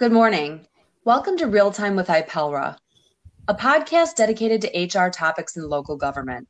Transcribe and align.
Good 0.00 0.12
morning. 0.12 0.66
Welcome 1.04 1.36
to 1.36 1.46
Real 1.46 1.70
Time 1.70 1.94
with 1.94 2.06
IPELRA, 2.06 2.78
a 3.48 3.54
podcast 3.54 4.14
dedicated 4.14 4.62
to 4.62 4.98
HR 4.98 5.10
topics 5.10 5.58
in 5.58 5.68
local 5.68 5.98
government. 5.98 6.48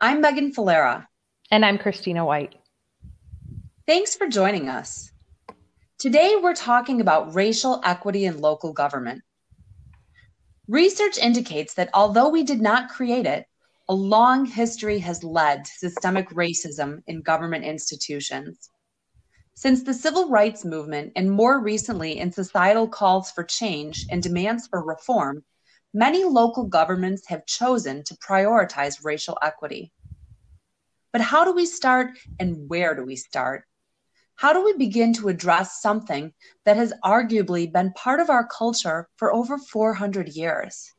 I'm 0.00 0.20
Megan 0.20 0.52
Falera. 0.52 1.08
And 1.50 1.64
I'm 1.64 1.78
Christina 1.78 2.24
White. 2.24 2.54
Thanks 3.88 4.14
for 4.14 4.28
joining 4.28 4.68
us. 4.68 5.10
Today, 5.98 6.36
we're 6.40 6.54
talking 6.54 7.00
about 7.00 7.34
racial 7.34 7.80
equity 7.84 8.26
in 8.26 8.40
local 8.40 8.72
government. 8.72 9.22
Research 10.68 11.18
indicates 11.18 11.74
that 11.74 11.90
although 11.92 12.28
we 12.28 12.44
did 12.44 12.60
not 12.60 12.88
create 12.88 13.26
it, 13.26 13.46
a 13.88 13.94
long 13.94 14.44
history 14.44 15.00
has 15.00 15.24
led 15.24 15.64
to 15.64 15.72
systemic 15.72 16.28
racism 16.28 17.02
in 17.08 17.20
government 17.20 17.64
institutions. 17.64 18.70
Since 19.60 19.82
the 19.82 19.92
civil 19.92 20.28
rights 20.28 20.64
movement, 20.64 21.14
and 21.16 21.32
more 21.32 21.58
recently 21.58 22.20
in 22.20 22.30
societal 22.30 22.86
calls 22.86 23.32
for 23.32 23.42
change 23.42 24.06
and 24.08 24.22
demands 24.22 24.68
for 24.68 24.80
reform, 24.80 25.42
many 25.92 26.22
local 26.22 26.62
governments 26.62 27.26
have 27.26 27.44
chosen 27.44 28.04
to 28.04 28.14
prioritize 28.18 29.04
racial 29.04 29.36
equity. 29.42 29.92
But 31.12 31.22
how 31.22 31.44
do 31.44 31.52
we 31.52 31.66
start 31.66 32.16
and 32.38 32.68
where 32.68 32.94
do 32.94 33.02
we 33.02 33.16
start? 33.16 33.64
How 34.36 34.52
do 34.52 34.64
we 34.64 34.74
begin 34.74 35.12
to 35.14 35.28
address 35.28 35.82
something 35.82 36.32
that 36.64 36.76
has 36.76 36.94
arguably 37.04 37.66
been 37.72 37.92
part 37.94 38.20
of 38.20 38.30
our 38.30 38.46
culture 38.46 39.08
for 39.16 39.34
over 39.34 39.58
400 39.58 40.28
years? 40.28 40.94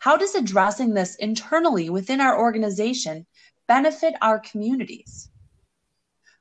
How 0.00 0.16
does 0.16 0.34
addressing 0.34 0.94
this 0.94 1.14
internally 1.14 1.90
within 1.90 2.20
our 2.20 2.36
organization 2.36 3.28
benefit 3.68 4.14
our 4.20 4.40
communities? 4.40 5.30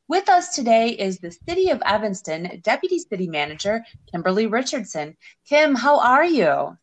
With 0.10 0.28
us 0.28 0.54
today 0.54 0.90
is 0.90 1.20
the 1.20 1.32
City 1.32 1.70
of 1.70 1.82
Evanston 1.86 2.60
Deputy 2.62 3.00
City 3.00 3.26
Manager, 3.26 3.86
Kimberly 4.12 4.48
Richardson. 4.48 5.16
Kim, 5.48 5.76
how 5.76 5.98
are 5.98 6.26
you? 6.26 6.78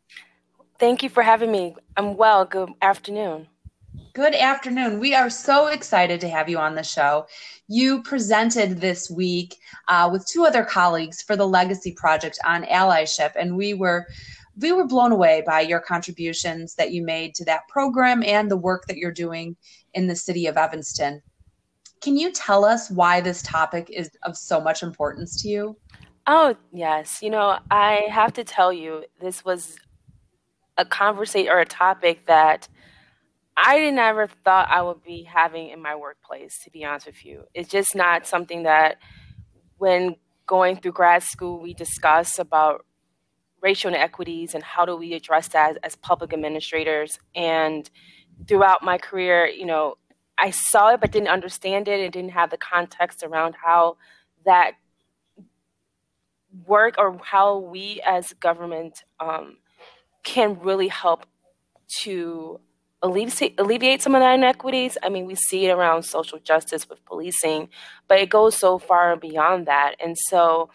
Thank 0.78 1.02
you 1.02 1.10
for 1.10 1.22
having 1.22 1.52
me. 1.52 1.76
I'm 1.98 2.16
well. 2.16 2.46
Good 2.46 2.70
afternoon. 2.80 3.46
Good 4.14 4.34
afternoon. 4.34 4.98
We 4.98 5.14
are 5.14 5.28
so 5.28 5.66
excited 5.66 6.18
to 6.22 6.30
have 6.30 6.48
you 6.48 6.56
on 6.56 6.74
the 6.74 6.82
show. 6.82 7.26
You 7.68 8.02
presented 8.02 8.80
this 8.80 9.10
week 9.10 9.58
uh, 9.88 10.08
with 10.10 10.26
two 10.26 10.46
other 10.46 10.64
colleagues 10.64 11.20
for 11.20 11.36
the 11.36 11.46
Legacy 11.46 11.92
Project 11.92 12.38
on 12.46 12.64
allyship, 12.64 13.32
and 13.38 13.54
we 13.54 13.74
were 13.74 14.06
we 14.58 14.72
were 14.72 14.86
blown 14.86 15.12
away 15.12 15.42
by 15.46 15.60
your 15.60 15.80
contributions 15.80 16.74
that 16.76 16.92
you 16.92 17.04
made 17.04 17.34
to 17.34 17.44
that 17.44 17.68
program 17.68 18.22
and 18.22 18.50
the 18.50 18.56
work 18.56 18.86
that 18.86 18.96
you're 18.96 19.12
doing 19.12 19.56
in 19.92 20.06
the 20.06 20.16
city 20.16 20.46
of 20.46 20.56
Evanston. 20.56 21.22
Can 22.00 22.16
you 22.16 22.32
tell 22.32 22.64
us 22.64 22.90
why 22.90 23.20
this 23.20 23.42
topic 23.42 23.90
is 23.90 24.10
of 24.22 24.36
so 24.36 24.60
much 24.60 24.82
importance 24.82 25.40
to 25.42 25.48
you? 25.48 25.76
Oh, 26.26 26.54
yes. 26.72 27.22
You 27.22 27.30
know, 27.30 27.58
I 27.70 28.06
have 28.10 28.32
to 28.34 28.44
tell 28.44 28.72
you, 28.72 29.04
this 29.20 29.44
was 29.44 29.76
a 30.78 30.84
conversation 30.84 31.50
or 31.50 31.58
a 31.58 31.66
topic 31.66 32.26
that 32.26 32.68
I 33.56 33.90
never 33.90 34.26
thought 34.26 34.68
I 34.70 34.80
would 34.80 35.02
be 35.02 35.24
having 35.24 35.68
in 35.68 35.82
my 35.82 35.94
workplace, 35.94 36.58
to 36.64 36.70
be 36.70 36.84
honest 36.84 37.06
with 37.06 37.24
you. 37.26 37.44
It's 37.52 37.68
just 37.68 37.94
not 37.94 38.26
something 38.26 38.62
that 38.62 38.96
when 39.76 40.16
going 40.46 40.76
through 40.76 40.92
grad 40.92 41.22
school 41.22 41.60
we 41.60 41.74
discuss 41.74 42.38
about 42.38 42.86
racial 43.60 43.88
inequities 43.92 44.54
and 44.54 44.64
how 44.64 44.86
do 44.86 44.96
we 44.96 45.12
address 45.12 45.48
that 45.48 45.70
as, 45.70 45.76
as 45.82 45.96
public 45.96 46.32
administrators. 46.32 47.18
And 47.34 47.88
throughout 48.48 48.82
my 48.82 48.96
career, 48.96 49.46
you 49.46 49.66
know, 49.66 49.96
I 50.40 50.50
saw 50.50 50.94
it 50.94 51.00
but 51.00 51.12
didn't 51.12 51.28
understand 51.28 51.86
it 51.86 52.00
and 52.00 52.12
didn't 52.12 52.30
have 52.30 52.50
the 52.50 52.56
context 52.56 53.22
around 53.22 53.56
how 53.62 53.98
that 54.46 54.72
work 56.66 56.94
or 56.98 57.20
how 57.22 57.58
we 57.58 58.00
as 58.06 58.32
government 58.34 59.04
um, 59.20 59.58
can 60.22 60.58
really 60.60 60.88
help 60.88 61.26
to 62.02 62.60
alleviate, 63.02 63.58
alleviate 63.58 64.02
some 64.02 64.14
of 64.14 64.20
that 64.20 64.34
inequities. 64.34 64.96
I 65.02 65.08
mean, 65.08 65.26
we 65.26 65.34
see 65.34 65.66
it 65.66 65.70
around 65.70 66.04
social 66.04 66.38
justice 66.38 66.88
with 66.88 67.04
policing, 67.04 67.68
but 68.08 68.18
it 68.18 68.30
goes 68.30 68.56
so 68.56 68.78
far 68.78 69.16
beyond 69.16 69.66
that. 69.66 69.96
And 70.02 70.16
so 70.28 70.70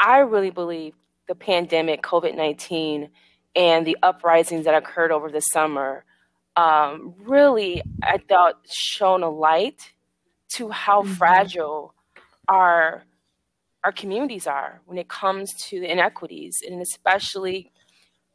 I 0.00 0.18
really 0.18 0.50
believe 0.50 0.94
the 1.26 1.34
pandemic, 1.34 2.02
COVID 2.02 2.36
19, 2.36 3.10
and 3.54 3.86
the 3.86 3.96
uprisings 4.02 4.64
that 4.64 4.74
occurred 4.74 5.12
over 5.12 5.30
the 5.30 5.40
summer 5.40 6.04
um, 6.58 7.14
really, 7.20 7.82
I 8.02 8.18
thought, 8.18 8.56
shone 8.68 9.22
a 9.22 9.30
light 9.30 9.92
to 10.54 10.70
how 10.70 11.02
mm-hmm. 11.02 11.12
fragile 11.12 11.94
our 12.48 13.04
our 13.84 13.92
communities 13.92 14.48
are 14.48 14.80
when 14.86 14.98
it 14.98 15.08
comes 15.08 15.54
to 15.68 15.78
the 15.78 15.90
inequities, 15.90 16.58
and 16.66 16.82
especially 16.82 17.70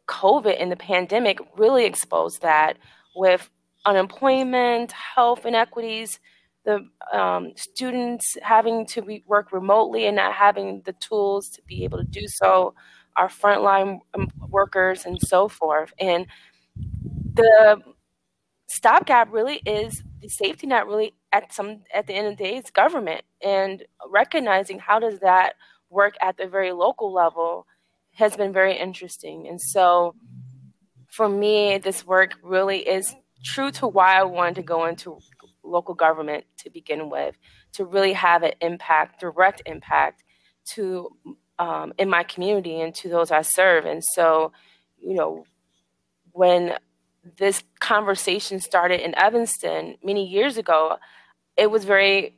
COVID 0.07 0.55
and 0.57 0.71
the 0.71 0.77
pandemic 0.77 1.39
really 1.57 1.85
exposed 1.85 2.41
that 2.41 2.77
with 3.13 3.49
unemployment, 3.85 4.93
health 4.93 5.45
inequities, 5.45 6.21
the 6.63 6.87
um, 7.11 7.51
students 7.57 8.37
having 8.41 8.85
to 8.87 9.01
be, 9.01 9.21
work 9.27 9.51
remotely 9.51 10.05
and 10.07 10.15
not 10.15 10.33
having 10.33 10.81
the 10.85 10.93
tools 10.93 11.49
to 11.49 11.61
be 11.63 11.83
able 11.83 11.97
to 11.97 12.05
do 12.05 12.25
so, 12.25 12.73
our 13.17 13.27
frontline 13.27 13.99
um, 14.13 14.29
workers, 14.47 15.05
and 15.05 15.19
so 15.21 15.49
forth. 15.49 15.93
And 15.99 16.25
the 17.33 17.81
stopgap 18.73 19.31
really 19.31 19.61
is 19.65 20.03
the 20.21 20.29
safety 20.29 20.67
net 20.67 20.87
really 20.87 21.13
at 21.31 21.53
some 21.53 21.81
at 21.93 22.07
the 22.07 22.13
end 22.13 22.27
of 22.27 22.37
the 22.37 22.43
day 22.43 22.55
it's 22.55 22.71
government. 22.71 23.23
And 23.41 23.83
recognizing 24.09 24.79
how 24.79 24.99
does 24.99 25.19
that 25.19 25.53
work 25.89 26.15
at 26.21 26.37
the 26.37 26.47
very 26.47 26.71
local 26.71 27.13
level 27.13 27.67
has 28.13 28.35
been 28.35 28.53
very 28.53 28.77
interesting. 28.77 29.47
And 29.47 29.61
so 29.61 30.15
for 31.13 31.29
me 31.29 31.77
this 31.77 32.05
work 32.05 32.33
really 32.41 32.79
is 32.79 33.15
true 33.43 33.69
to 33.69 33.85
why 33.85 34.17
i 34.19 34.23
wanted 34.23 34.55
to 34.55 34.63
go 34.63 34.85
into 34.85 35.19
local 35.63 35.93
government 35.93 36.45
to 36.57 36.69
begin 36.69 37.09
with 37.09 37.35
to 37.73 37.85
really 37.85 38.13
have 38.13 38.41
an 38.41 38.53
impact 38.61 39.19
direct 39.19 39.61
impact 39.65 40.23
to 40.65 41.09
um, 41.59 41.93
in 41.99 42.09
my 42.09 42.23
community 42.23 42.81
and 42.81 42.95
to 42.95 43.09
those 43.09 43.31
i 43.31 43.41
serve. 43.43 43.85
And 43.85 44.01
so 44.15 44.51
you 44.99 45.15
know 45.15 45.45
when 46.31 46.73
this 47.37 47.63
conversation 47.79 48.59
started 48.59 48.99
in 48.99 49.15
Evanston 49.15 49.95
many 50.03 50.27
years 50.27 50.57
ago, 50.57 50.97
it 51.55 51.71
was 51.71 51.85
very, 51.85 52.35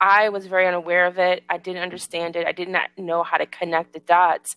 I 0.00 0.28
was 0.28 0.46
very 0.46 0.66
unaware 0.66 1.06
of 1.06 1.18
it. 1.18 1.42
I 1.48 1.58
didn't 1.58 1.82
understand 1.82 2.36
it. 2.36 2.46
I 2.46 2.52
did 2.52 2.68
not 2.68 2.90
know 2.96 3.22
how 3.22 3.36
to 3.36 3.46
connect 3.46 3.92
the 3.92 4.00
dots. 4.00 4.54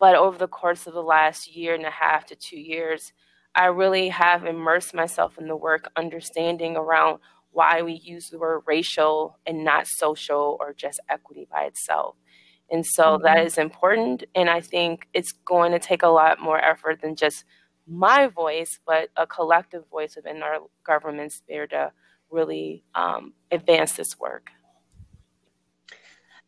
But 0.00 0.14
over 0.14 0.38
the 0.38 0.48
course 0.48 0.86
of 0.86 0.94
the 0.94 1.02
last 1.02 1.54
year 1.54 1.74
and 1.74 1.84
a 1.84 1.90
half 1.90 2.26
to 2.26 2.36
two 2.36 2.58
years, 2.58 3.12
I 3.54 3.66
really 3.66 4.08
have 4.10 4.44
immersed 4.44 4.94
myself 4.94 5.38
in 5.38 5.48
the 5.48 5.56
work, 5.56 5.90
understanding 5.96 6.76
around 6.76 7.18
why 7.50 7.82
we 7.82 7.94
use 7.94 8.28
the 8.28 8.38
word 8.38 8.62
racial 8.66 9.38
and 9.44 9.64
not 9.64 9.86
social 9.88 10.56
or 10.60 10.72
just 10.72 11.00
equity 11.08 11.48
by 11.50 11.64
itself. 11.64 12.14
And 12.70 12.86
so 12.86 13.02
mm-hmm. 13.02 13.24
that 13.24 13.44
is 13.44 13.58
important. 13.58 14.24
And 14.34 14.48
I 14.48 14.60
think 14.60 15.08
it's 15.12 15.32
going 15.32 15.72
to 15.72 15.78
take 15.78 16.02
a 16.02 16.08
lot 16.08 16.40
more 16.40 16.62
effort 16.62 17.00
than 17.02 17.16
just 17.16 17.44
my 17.88 18.26
voice, 18.26 18.78
but 18.86 19.08
a 19.16 19.26
collective 19.26 19.84
voice 19.90 20.16
within 20.16 20.42
our 20.42 20.58
government 20.84 21.32
sphere 21.32 21.66
to 21.68 21.92
really 22.30 22.84
um, 22.94 23.32
advance 23.50 23.92
this 23.92 24.18
work. 24.18 24.50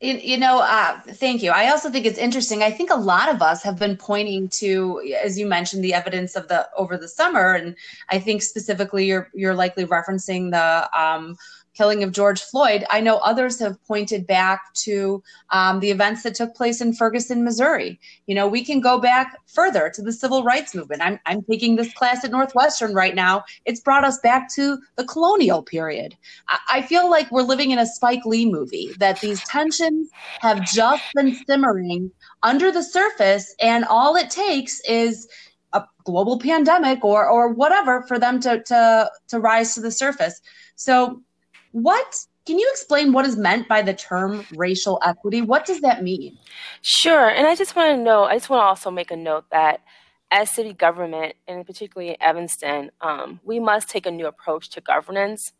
You, 0.02 0.38
know, 0.38 0.60
uh, 0.60 0.98
thank 1.02 1.42
you. 1.42 1.50
I 1.50 1.68
also 1.68 1.90
think 1.90 2.06
it's 2.06 2.16
interesting. 2.16 2.62
I 2.62 2.70
think 2.70 2.90
a 2.90 2.96
lot 2.96 3.28
of 3.28 3.42
us 3.42 3.62
have 3.62 3.78
been 3.78 3.98
pointing 3.98 4.48
to, 4.48 5.02
as 5.22 5.38
you 5.38 5.44
mentioned, 5.44 5.84
the 5.84 5.92
evidence 5.92 6.36
of 6.36 6.48
the 6.48 6.66
over 6.74 6.96
the 6.96 7.06
summer, 7.06 7.52
and 7.52 7.76
I 8.08 8.18
think 8.18 8.42
specifically 8.42 9.04
you're 9.04 9.28
you're 9.34 9.54
likely 9.54 9.84
referencing 9.84 10.52
the 10.52 10.88
um, 10.98 11.36
killing 11.74 12.02
of 12.02 12.12
George 12.12 12.40
Floyd, 12.42 12.84
I 12.90 13.00
know 13.00 13.18
others 13.18 13.58
have 13.60 13.82
pointed 13.84 14.26
back 14.26 14.74
to 14.74 15.22
um, 15.50 15.80
the 15.80 15.90
events 15.90 16.22
that 16.22 16.34
took 16.34 16.54
place 16.54 16.80
in 16.80 16.92
Ferguson, 16.92 17.44
Missouri. 17.44 17.98
You 18.26 18.34
know, 18.34 18.48
we 18.48 18.64
can 18.64 18.80
go 18.80 18.98
back 18.98 19.36
further 19.46 19.90
to 19.94 20.02
the 20.02 20.12
civil 20.12 20.42
rights 20.42 20.74
movement. 20.74 21.02
I'm, 21.02 21.18
I'm 21.26 21.42
taking 21.42 21.76
this 21.76 21.92
class 21.94 22.24
at 22.24 22.30
Northwestern 22.30 22.94
right 22.94 23.14
now. 23.14 23.44
It's 23.64 23.80
brought 23.80 24.04
us 24.04 24.18
back 24.20 24.52
to 24.54 24.78
the 24.96 25.04
colonial 25.04 25.62
period. 25.62 26.16
I, 26.48 26.58
I 26.70 26.82
feel 26.82 27.08
like 27.10 27.30
we're 27.30 27.42
living 27.42 27.70
in 27.70 27.78
a 27.78 27.86
Spike 27.86 28.24
Lee 28.24 28.50
movie, 28.50 28.90
that 28.98 29.20
these 29.20 29.42
tensions 29.44 30.10
have 30.40 30.64
just 30.64 31.02
been 31.14 31.36
simmering 31.46 32.10
under 32.42 32.72
the 32.72 32.82
surface, 32.82 33.54
and 33.60 33.84
all 33.84 34.16
it 34.16 34.30
takes 34.30 34.80
is 34.80 35.28
a 35.72 35.84
global 36.04 36.38
pandemic 36.38 37.04
or 37.04 37.28
or 37.28 37.48
whatever 37.52 38.02
for 38.02 38.18
them 38.18 38.40
to 38.40 38.62
to 38.64 39.10
to 39.28 39.40
rise 39.40 39.74
to 39.74 39.80
the 39.80 39.90
surface. 39.90 40.40
So 40.76 41.22
what 41.72 42.26
can 42.46 42.58
you 42.58 42.68
explain 42.72 43.12
what 43.12 43.26
is 43.26 43.36
meant 43.36 43.68
by 43.68 43.82
the 43.82 43.94
term 43.94 44.44
racial 44.56 44.98
equity? 45.04 45.42
What 45.42 45.66
does 45.66 45.80
that 45.82 46.02
mean? 46.02 46.38
Sure. 46.82 47.28
And 47.28 47.46
I 47.46 47.54
just 47.54 47.76
want 47.76 47.96
to 47.96 48.02
know, 48.02 48.24
I 48.24 48.34
just 48.34 48.50
want 48.50 48.60
to 48.62 48.64
also 48.64 48.90
make 48.90 49.10
a 49.10 49.16
note 49.16 49.44
that 49.50 49.82
as 50.30 50.50
city 50.50 50.72
government, 50.72 51.34
and 51.46 51.66
particularly 51.66 52.10
in 52.10 52.16
Evanston, 52.20 52.90
um, 53.00 53.40
we 53.44 53.60
must 53.60 53.88
take 53.88 54.06
a 54.06 54.10
new 54.10 54.26
approach 54.26 54.70
to 54.70 54.80
governance 54.80 55.52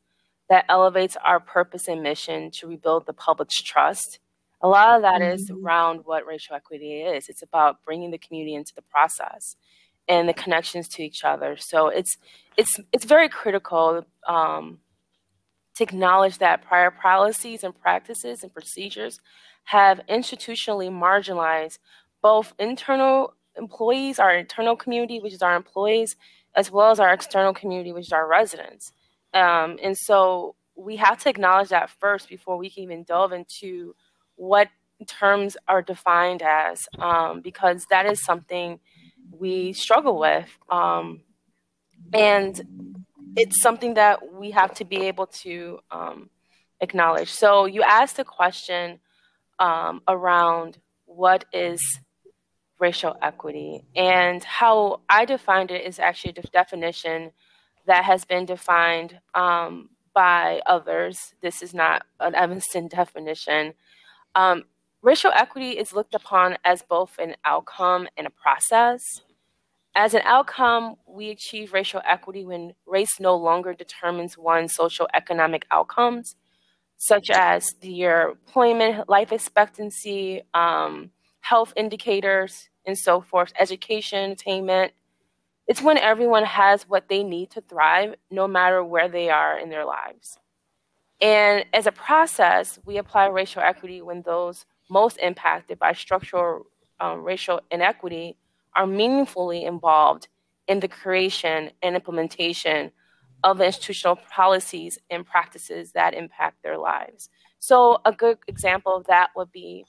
that 0.48 0.64
elevates 0.68 1.16
our 1.24 1.38
purpose 1.38 1.86
and 1.86 2.02
mission 2.02 2.50
to 2.52 2.66
rebuild 2.66 3.06
the 3.06 3.12
public's 3.12 3.60
trust 3.62 4.18
A 4.62 4.68
lot 4.68 4.96
of 4.96 5.02
that 5.02 5.20
mm-hmm. 5.20 5.34
is 5.34 5.50
around 5.50 6.00
what 6.04 6.26
racial 6.26 6.54
equity 6.54 7.02
is. 7.02 7.28
It's 7.28 7.42
about 7.42 7.82
bringing 7.84 8.10
the 8.10 8.18
community 8.18 8.54
into 8.54 8.74
the 8.74 8.82
process 8.82 9.56
and 10.08 10.28
the 10.28 10.34
connections 10.34 10.88
to 10.88 11.02
each 11.02 11.24
other. 11.24 11.56
So 11.58 11.88
it's 11.88 12.16
it's 12.56 12.78
it's 12.92 13.04
very 13.04 13.28
critical 13.28 14.04
um, 14.28 14.78
to 15.80 15.84
acknowledge 15.84 16.38
that 16.38 16.62
prior 16.62 16.90
policies 16.90 17.64
and 17.64 17.74
practices 17.80 18.42
and 18.42 18.52
procedures 18.52 19.18
have 19.64 20.00
institutionally 20.08 20.90
marginalized 20.90 21.78
both 22.22 22.52
internal 22.58 23.34
employees, 23.56 24.18
our 24.18 24.34
internal 24.34 24.76
community, 24.76 25.20
which 25.20 25.32
is 25.32 25.42
our 25.42 25.56
employees, 25.56 26.16
as 26.54 26.70
well 26.70 26.90
as 26.90 27.00
our 27.00 27.12
external 27.12 27.54
community, 27.54 27.92
which 27.92 28.06
is 28.06 28.12
our 28.12 28.28
residents. 28.28 28.92
Um, 29.32 29.78
and 29.82 29.96
so 29.96 30.54
we 30.76 30.96
have 30.96 31.18
to 31.22 31.30
acknowledge 31.30 31.70
that 31.70 31.88
first 31.88 32.28
before 32.28 32.56
we 32.58 32.68
can 32.68 32.82
even 32.82 33.02
delve 33.04 33.32
into 33.32 33.94
what 34.36 34.68
terms 35.06 35.56
are 35.66 35.82
defined 35.82 36.42
as, 36.42 36.80
um, 36.98 37.40
because 37.40 37.86
that 37.90 38.04
is 38.04 38.22
something 38.22 38.80
we 39.38 39.72
struggle 39.72 40.18
with. 40.18 40.48
Um, 40.68 41.22
and 42.12 42.60
it's 43.36 43.62
something 43.62 43.94
that 43.94 44.32
we 44.32 44.50
have 44.50 44.74
to 44.74 44.84
be 44.84 45.06
able 45.06 45.26
to 45.26 45.78
um, 45.90 46.30
acknowledge. 46.80 47.30
So 47.30 47.64
you 47.66 47.82
asked 47.82 48.18
a 48.18 48.24
question 48.24 49.00
um, 49.58 50.02
around 50.08 50.78
what 51.06 51.44
is 51.52 51.80
racial 52.80 53.16
equity. 53.22 53.84
And 53.94 54.42
how 54.42 55.00
I 55.08 55.24
defined 55.26 55.70
it 55.70 55.84
is 55.84 55.98
actually 55.98 56.34
a 56.36 56.42
definition 56.48 57.30
that 57.86 58.04
has 58.04 58.24
been 58.24 58.46
defined 58.46 59.20
um, 59.34 59.90
by 60.14 60.60
others. 60.66 61.34
This 61.42 61.62
is 61.62 61.74
not 61.74 62.04
an 62.18 62.34
Evanston 62.34 62.88
definition. 63.00 63.74
Um, 64.34 64.64
racial 65.02 65.30
equity 65.32 65.72
is 65.72 65.92
looked 65.92 66.14
upon 66.14 66.56
as 66.64 66.82
both 66.82 67.18
an 67.18 67.36
outcome 67.44 68.08
and 68.16 68.26
a 68.26 68.30
process. 68.30 69.02
As 69.94 70.14
an 70.14 70.22
outcome, 70.24 70.96
we 71.06 71.30
achieve 71.30 71.72
racial 71.72 72.00
equity 72.08 72.44
when 72.44 72.74
race 72.86 73.18
no 73.18 73.36
longer 73.36 73.74
determines 73.74 74.38
one's 74.38 74.74
social 74.74 75.08
economic 75.14 75.66
outcomes, 75.70 76.36
such 76.96 77.28
as 77.30 77.74
your 77.82 78.30
employment, 78.30 79.08
life 79.08 79.32
expectancy, 79.32 80.42
um, 80.54 81.10
health 81.40 81.72
indicators, 81.76 82.68
and 82.86 82.96
so 82.96 83.20
forth, 83.20 83.52
education, 83.58 84.30
attainment. 84.30 84.92
It's 85.66 85.82
when 85.82 85.98
everyone 85.98 86.44
has 86.44 86.84
what 86.88 87.08
they 87.08 87.24
need 87.24 87.50
to 87.50 87.60
thrive, 87.60 88.14
no 88.30 88.46
matter 88.46 88.84
where 88.84 89.08
they 89.08 89.28
are 89.28 89.58
in 89.58 89.70
their 89.70 89.84
lives. 89.84 90.38
And 91.20 91.64
as 91.72 91.86
a 91.86 91.92
process, 91.92 92.78
we 92.84 92.96
apply 92.96 93.26
racial 93.26 93.62
equity 93.62 94.02
when 94.02 94.22
those 94.22 94.66
most 94.88 95.18
impacted 95.18 95.78
by 95.78 95.92
structural 95.92 96.66
um, 97.00 97.22
racial 97.24 97.60
inequity 97.70 98.36
are 98.76 98.86
meaningfully 98.86 99.64
involved 99.64 100.28
in 100.68 100.80
the 100.80 100.88
creation 100.88 101.70
and 101.82 101.96
implementation 101.96 102.90
of 103.42 103.58
the 103.58 103.64
institutional 103.64 104.16
policies 104.30 104.98
and 105.10 105.26
practices 105.26 105.92
that 105.92 106.14
impact 106.14 106.62
their 106.62 106.78
lives. 106.78 107.28
So, 107.58 108.00
a 108.04 108.12
good 108.12 108.38
example 108.46 108.94
of 108.94 109.06
that 109.06 109.30
would 109.36 109.50
be 109.52 109.84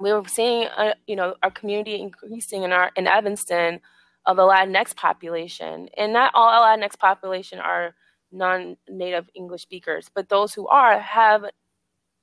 we 0.00 0.12
were 0.12 0.22
seeing, 0.26 0.68
uh, 0.76 0.94
you 1.06 1.16
know, 1.16 1.34
our 1.42 1.50
community 1.50 2.00
increasing 2.00 2.62
in 2.62 2.72
our 2.72 2.90
in 2.96 3.06
Evanston 3.06 3.80
of 4.26 4.36
the 4.36 4.42
Latinx 4.42 4.94
population, 4.94 5.88
and 5.96 6.12
not 6.12 6.32
all 6.34 6.62
Latinx 6.62 6.98
population 6.98 7.58
are 7.58 7.94
non-native 8.30 9.28
English 9.34 9.62
speakers, 9.62 10.10
but 10.14 10.28
those 10.28 10.54
who 10.54 10.68
are 10.68 10.98
have 10.98 11.44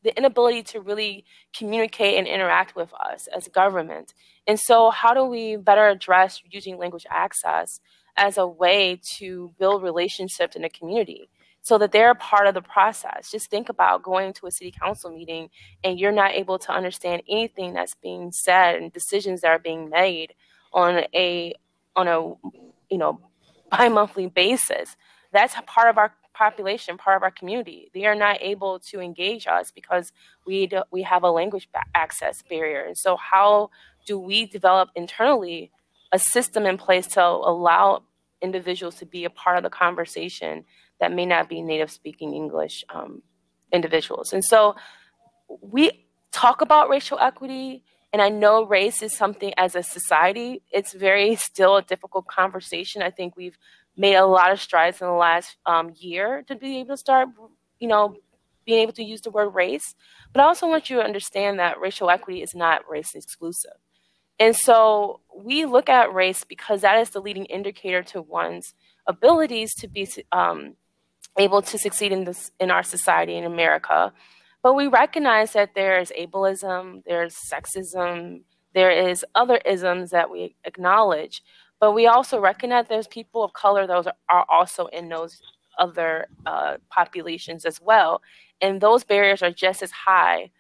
the 0.06 0.18
inability 0.18 0.64
to 0.64 0.80
really 0.80 1.26
communicate 1.56 2.18
and 2.18 2.28
interact 2.28 2.76
with 2.76 2.94
us 2.94 3.28
as 3.36 3.48
government. 3.50 4.14
And 4.48 4.60
so, 4.60 4.90
how 4.92 5.14
do 5.14 5.26
we 5.26 5.58
better 5.58 5.88
address 5.90 6.42
using 6.50 6.78
language 6.78 7.06
access 7.10 7.82
as 8.16 8.38
a 8.38 8.48
way 8.48 9.02
to 9.18 9.54
build 9.60 9.84
relationships 9.84 10.56
in 10.56 10.64
a 10.64 10.70
community? 10.70 11.30
so 11.66 11.80
that 11.80 11.92
they're 11.92 12.12
a 12.12 12.16
part 12.16 12.46
of 12.46 12.54
the 12.54 12.62
process. 12.62 13.32
Just 13.32 13.50
think 13.50 13.70
about 13.70 14.04
going 14.04 14.34
to 14.34 14.46
a 14.46 14.52
city 14.52 14.70
council 14.70 15.10
meeting 15.10 15.50
and 15.84 16.00
you're 16.00 16.12
not 16.12 16.34
able 16.34 16.60
to 16.60 16.72
understand 16.72 17.24
anything 17.28 17.74
that's 17.74 17.96
being 17.96 18.32
said 18.32 18.76
and 18.76 18.94
decisions 18.94 19.42
that 19.42 19.48
are 19.48 19.58
being 19.58 19.90
made 19.90 20.36
on 20.74 21.06
a 21.16 21.56
on 21.96 22.08
a 22.08 22.20
you 22.92 23.00
know 23.00 23.20
bi-monthly 23.72 24.28
basis. 24.28 24.96
That's 25.34 25.56
part 25.66 25.90
of 25.90 25.98
our 25.98 26.14
population, 26.36 26.98
part 26.98 27.18
of 27.18 27.24
our 27.24 27.32
community. 27.32 27.90
They 27.94 28.06
are 28.06 28.16
not 28.16 28.38
able 28.42 28.80
to 28.92 29.00
engage 29.00 29.48
us 29.48 29.72
because 29.72 30.12
we 30.46 30.68
do, 30.68 30.84
we 30.92 31.04
have 31.04 31.24
a 31.24 31.32
language 31.32 31.68
access 31.94 32.44
barrier. 32.50 32.82
And 32.82 32.98
so 32.98 33.16
how 33.16 33.70
do 34.06 34.20
we 34.20 34.46
develop 34.46 34.90
internally 34.96 35.72
a 36.12 36.20
system 36.20 36.66
in 36.66 36.78
place 36.78 37.08
to 37.08 37.22
allow 37.22 38.04
individuals 38.42 38.96
to 38.96 39.06
be 39.06 39.26
a 39.26 39.30
part 39.30 39.58
of 39.58 39.64
the 39.64 39.70
conversation 39.70 40.66
that 41.00 41.12
may 41.12 41.26
not 41.26 41.50
be 41.50 41.62
native 41.62 41.92
speaking 41.92 42.34
English 42.34 42.84
um, 42.90 43.22
individuals. 43.72 44.32
And 44.32 44.44
so 44.44 44.76
we 45.62 46.08
talk 46.32 46.62
about 46.62 46.90
racial 46.90 47.20
equity, 47.20 47.84
and 48.14 48.22
I 48.22 48.30
know 48.30 48.66
race 48.66 49.02
is 49.02 49.16
something 49.16 49.54
as 49.58 49.76
a 49.76 49.84
society, 49.84 50.62
it's 50.72 50.94
very 50.94 51.36
still 51.50 51.78
a 51.78 51.82
difficult 51.82 52.28
conversation. 52.28 53.02
I 53.02 53.12
think 53.12 53.36
we've 53.36 53.58
made 53.98 54.16
a 54.16 54.26
lot 54.26 54.52
of 54.52 54.62
strides 54.62 55.02
in 55.02 55.08
the 55.08 55.14
last 55.14 55.56
um, 55.66 55.94
year 55.98 56.44
to 56.48 56.56
be 56.56 56.80
able 56.80 56.96
to 56.96 56.98
start, 56.98 57.30
you 57.80 57.88
know, 57.88 58.16
being 58.66 58.80
able 58.80 58.94
to 58.94 59.04
use 59.04 59.22
the 59.22 59.32
word 59.32 59.50
race. 59.50 59.96
But 60.34 60.42
I 60.42 60.46
also 60.46 60.68
want 60.68 60.90
you 60.90 60.98
to 60.98 61.04
understand 61.04 61.60
that 61.60 61.80
racial 61.80 62.10
equity 62.10 62.42
is 62.42 62.56
not 62.56 62.90
race 62.90 63.16
exclusive. 63.16 63.78
And 64.40 64.56
so 64.56 65.22
we 65.34 65.66
look 65.66 65.88
at 65.88 66.14
race 66.14 66.44
because 66.44 66.82
that 66.82 66.98
is 66.98 67.12
the 67.12 67.22
leading 67.22 67.46
indicator 67.46 68.04
to 68.04 68.22
one's 68.22 68.74
abilities 69.08 69.74
to 69.76 69.88
be 69.88 70.10
um, 70.32 70.76
able 71.38 71.62
to 71.62 71.78
succeed 71.78 72.12
in 72.12 72.26
this 72.26 72.52
in 72.60 72.72
our 72.72 72.84
society 72.84 73.36
in 73.36 73.46
America. 73.46 74.12
But 74.62 74.74
we 74.74 74.88
recognize 74.88 75.54
that 75.54 75.76
there 75.76 76.00
is 76.00 76.12
ableism, 76.20 77.04
there's 77.06 77.36
sexism, 77.36 78.42
there 78.74 78.92
is 78.92 79.24
other 79.36 79.58
isms 79.58 80.10
that 80.10 80.30
we 80.30 80.56
acknowledge. 80.66 81.42
But 81.80 81.92
we 81.94 82.08
also 82.08 82.40
recognize 82.40 82.88
there's 82.88 83.08
people 83.08 83.44
of 83.44 83.54
color 83.54 83.86
those 83.86 84.08
are 84.30 84.46
also 84.50 84.88
in 84.88 85.10
those 85.10 85.42
other 85.78 86.28
uh, 86.46 86.78
populations 86.90 87.66
as 87.66 87.82
well, 87.82 88.22
and 88.62 88.80
those 88.80 89.04
barriers 89.04 89.42
are 89.44 89.52
just 89.52 89.84
as 89.84 89.92
high. 89.92 90.52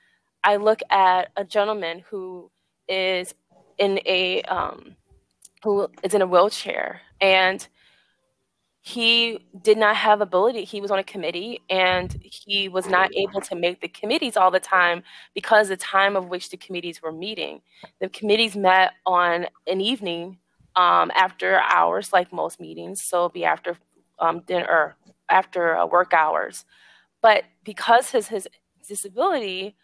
I 0.44 0.58
look 0.58 0.82
at 0.92 1.32
a 1.38 1.44
gentleman 1.44 2.04
who 2.10 2.52
is 2.88 3.34
in 3.78 4.00
a 4.06 4.42
um, 4.44 4.96
who 5.64 5.88
is 6.04 6.14
in 6.14 6.22
a 6.22 6.28
wheelchair 6.28 7.02
and 7.20 7.68
he 8.82 9.40
did 9.64 9.80
not 9.80 9.96
have 9.96 10.22
ability. 10.22 10.64
He 10.64 10.80
was 10.80 10.92
on 10.92 11.00
a 11.00 11.04
committee 11.04 11.60
and 11.72 12.16
he 12.22 12.70
was 12.70 12.88
not 12.88 13.10
able 13.16 13.42
to 13.42 13.56
make 13.56 13.82
the 13.82 13.88
committees 13.88 14.38
all 14.38 14.52
the 14.52 14.60
time 14.60 15.02
because 15.34 15.70
the 15.70 15.78
time 15.78 16.16
of 16.16 16.28
which 16.28 16.52
the 16.52 16.58
committees 16.58 17.02
were 17.02 17.12
meeting. 17.12 17.62
The 18.00 18.10
committees 18.10 18.56
met 18.56 18.92
on 19.08 19.48
an 19.66 19.82
evening 19.82 20.38
um, 20.76 21.12
after 21.16 21.60
hours 21.60 22.12
like 22.12 22.34
most 22.34 22.60
meetings 22.60 23.02
so 23.04 23.18
it'll 23.18 23.30
be 23.30 23.46
after 23.46 23.78
um, 24.20 24.42
dinner 24.42 24.96
after 25.30 25.76
uh, 25.76 25.86
work 25.86 26.14
hours. 26.14 26.66
But 27.22 27.44
because 27.64 28.12
his 28.12 28.28
his 28.28 28.48
disability 28.88 29.76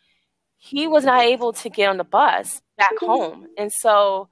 he 0.64 0.86
was 0.86 1.04
not 1.04 1.24
able 1.24 1.54
to 1.54 1.70
get 1.70 1.90
on 1.90 1.98
the 1.98 2.04
bus 2.04 2.62
back 2.78 2.96
home. 3.00 3.48
And 3.58 3.72
so 3.72 4.30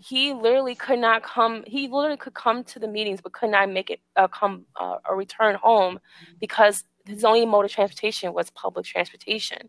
he 0.00 0.32
literally 0.32 0.76
could 0.76 1.00
not 1.00 1.24
come 1.24 1.64
he 1.66 1.88
literally 1.88 2.16
could 2.16 2.34
come 2.34 2.62
to 2.64 2.78
the 2.78 2.88
meetings 2.88 3.20
but 3.20 3.32
could 3.32 3.50
not 3.50 3.68
make 3.68 3.90
it 3.90 4.00
uh, 4.16 4.28
come 4.28 4.64
uh, 4.80 4.96
or 5.08 5.16
return 5.16 5.56
home 5.56 5.98
because 6.40 6.84
his 7.04 7.24
only 7.24 7.44
mode 7.44 7.64
of 7.64 7.70
transportation 7.72 8.32
was 8.32 8.48
public 8.50 8.86
transportation 8.86 9.68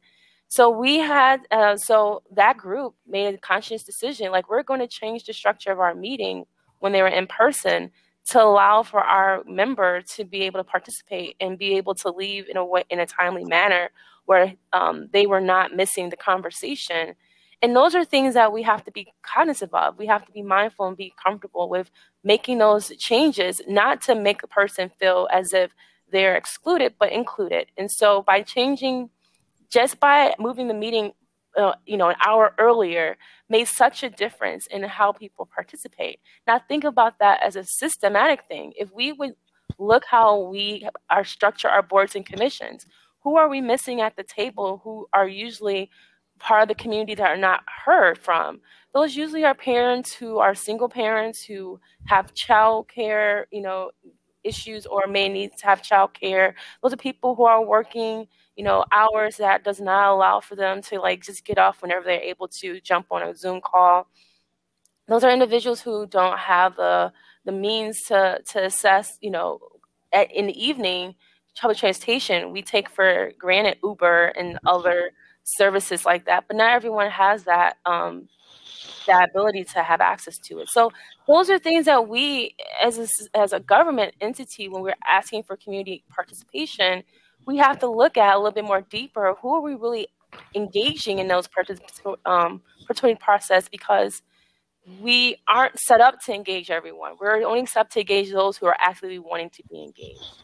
so 0.53 0.69
we 0.69 0.99
had 0.99 1.47
uh, 1.49 1.75
so 1.75 2.21
that 2.29 2.57
group 2.57 2.93
made 3.07 3.33
a 3.33 3.39
conscious 3.39 3.81
decision 3.81 4.31
like 4.31 4.47
we're 4.51 4.61
going 4.61 4.81
to 4.81 4.87
change 4.87 5.23
the 5.23 5.33
structure 5.33 5.71
of 5.71 5.79
our 5.79 5.95
meeting 5.95 6.45
when 6.77 6.91
they 6.91 7.01
were 7.01 7.07
in 7.07 7.25
person 7.25 7.89
to 8.29 8.39
allow 8.39 8.83
for 8.83 8.99
our 8.99 9.43
member 9.45 10.03
to 10.03 10.23
be 10.23 10.43
able 10.43 10.59
to 10.59 10.63
participate 10.63 11.35
and 11.39 11.57
be 11.57 11.75
able 11.75 11.95
to 11.95 12.11
leave 12.11 12.47
in 12.47 12.55
a 12.55 12.63
way 12.63 12.83
in 12.91 12.99
a 12.99 13.05
timely 13.07 13.43
manner 13.43 13.89
where 14.25 14.53
um, 14.73 15.09
they 15.11 15.25
were 15.25 15.41
not 15.41 15.75
missing 15.75 16.11
the 16.11 16.15
conversation 16.15 17.15
and 17.63 17.75
those 17.75 17.95
are 17.95 18.05
things 18.05 18.35
that 18.35 18.53
we 18.53 18.61
have 18.61 18.83
to 18.83 18.91
be 18.91 19.11
cognizant 19.23 19.73
of. 19.73 19.97
We 19.97 20.05
have 20.07 20.23
to 20.27 20.31
be 20.33 20.43
mindful 20.43 20.85
and 20.85 20.97
be 20.97 21.13
comfortable 21.23 21.67
with 21.67 21.89
making 22.23 22.59
those 22.59 22.89
changes, 22.97 23.59
not 23.67 24.01
to 24.01 24.13
make 24.15 24.43
a 24.43 24.47
person 24.47 24.91
feel 24.99 25.27
as 25.31 25.51
if 25.51 25.71
they're 26.11 26.35
excluded, 26.35 26.95
but 26.99 27.11
included. 27.11 27.67
And 27.77 27.89
so 27.89 28.21
by 28.21 28.43
changing, 28.43 29.09
just 29.73 29.99
by 29.99 30.33
moving 30.39 30.67
the 30.67 30.73
meeting, 30.73 31.11
uh, 31.57 31.73
you 31.85 31.97
know, 31.97 32.09
an 32.09 32.15
hour 32.25 32.53
earlier, 32.59 33.17
made 33.49 33.67
such 33.67 34.03
a 34.03 34.09
difference 34.09 34.67
in 34.67 34.83
how 34.83 35.11
people 35.11 35.49
participate. 35.53 36.19
Now 36.47 36.59
think 36.59 36.83
about 36.83 37.19
that 37.19 37.41
as 37.43 37.55
a 37.55 37.63
systematic 37.63 38.41
thing. 38.47 38.73
If 38.77 38.91
we 38.93 39.11
would 39.13 39.33
look 39.79 40.03
how 40.05 40.49
we 40.49 40.87
are 41.09 41.23
structure 41.23 41.69
our 41.69 41.81
boards 41.81 42.15
and 42.15 42.25
commissions, 42.25 42.85
who 43.23 43.37
are 43.37 43.49
we 43.49 43.61
missing 43.61 44.01
at 44.01 44.15
the 44.15 44.23
table 44.23 44.81
who 44.83 45.07
are 45.13 45.27
usually 45.27 45.89
part 46.39 46.63
of 46.63 46.67
the 46.67 46.75
community 46.75 47.15
that 47.15 47.29
are 47.29 47.37
not 47.37 47.63
heard 47.85 48.17
from. 48.17 48.59
Those 48.93 49.15
usually 49.15 49.45
are 49.45 49.53
parents 49.55 50.13
who 50.13 50.39
are 50.39 50.53
single 50.53 50.89
parents 50.89 51.43
who 51.43 51.79
have 52.05 52.33
child 52.33 52.89
care, 52.89 53.47
you 53.51 53.61
know, 53.61 53.91
issues 54.43 54.85
or 54.85 55.07
may 55.07 55.29
need 55.29 55.51
to 55.57 55.65
have 55.65 55.81
child 55.81 56.13
care. 56.13 56.55
Those 56.81 56.93
are 56.93 56.97
people 56.97 57.35
who 57.35 57.45
are 57.45 57.65
working, 57.65 58.27
you 58.55 58.63
know, 58.63 58.85
hours 58.91 59.37
that 59.37 59.63
does 59.63 59.79
not 59.79 60.11
allow 60.11 60.39
for 60.39 60.55
them 60.55 60.81
to 60.83 60.99
like 60.99 61.23
just 61.23 61.45
get 61.45 61.57
off 61.57 61.81
whenever 61.81 62.05
they're 62.05 62.21
able 62.21 62.47
to 62.47 62.79
jump 62.81 63.07
on 63.11 63.23
a 63.23 63.35
Zoom 63.35 63.61
call. 63.61 64.07
Those 65.07 65.23
are 65.23 65.31
individuals 65.31 65.81
who 65.81 66.07
don't 66.07 66.37
have 66.37 66.75
the 66.75 67.11
the 67.45 67.51
means 67.51 68.01
to 68.03 68.39
to 68.51 68.63
assess, 68.63 69.17
you 69.21 69.31
know, 69.31 69.59
at, 70.11 70.31
in 70.31 70.47
the 70.47 70.65
evening 70.65 71.15
public 71.59 71.77
transportation. 71.77 72.51
We 72.51 72.61
take 72.61 72.89
for 72.89 73.31
granted 73.37 73.77
Uber 73.83 74.27
and 74.37 74.59
other 74.65 75.11
services 75.43 76.05
like 76.05 76.25
that, 76.25 76.45
but 76.47 76.57
not 76.57 76.71
everyone 76.73 77.09
has 77.09 77.43
that 77.43 77.77
um, 77.85 78.29
that 79.07 79.29
ability 79.29 79.65
to 79.65 79.83
have 79.83 80.01
access 80.01 80.37
to 80.37 80.59
it. 80.59 80.69
So 80.69 80.91
those 81.27 81.49
are 81.49 81.59
things 81.59 81.85
that 81.85 82.07
we, 82.07 82.55
as 82.81 82.97
a, 82.97 83.37
as 83.37 83.53
a 83.53 83.59
government 83.59 84.15
entity, 84.21 84.67
when 84.67 84.81
we're 84.81 84.95
asking 85.05 85.43
for 85.43 85.57
community 85.57 86.03
participation, 86.09 87.03
we 87.45 87.57
have 87.57 87.79
to 87.79 87.87
look 87.87 88.17
at 88.17 88.35
a 88.35 88.37
little 88.37 88.51
bit 88.51 88.65
more 88.65 88.81
deeper. 88.81 89.35
Who 89.41 89.55
are 89.55 89.61
we 89.61 89.75
really 89.75 90.07
engaging 90.55 91.19
in 91.19 91.27
those 91.27 91.47
particip- 91.47 92.17
um, 92.25 92.61
process? 93.19 93.69
Because 93.69 94.21
we 94.99 95.37
aren't 95.47 95.79
set 95.79 96.01
up 96.01 96.21
to 96.25 96.33
engage 96.33 96.69
everyone. 96.69 97.13
We're 97.19 97.43
only 97.43 97.65
set 97.65 97.81
up 97.81 97.89
to 97.91 98.01
engage 98.01 98.31
those 98.31 98.57
who 98.57 98.65
are 98.65 98.75
actively 98.79 99.19
wanting 99.19 99.49
to 99.51 99.63
be 99.69 99.83
engaged. 99.83 100.43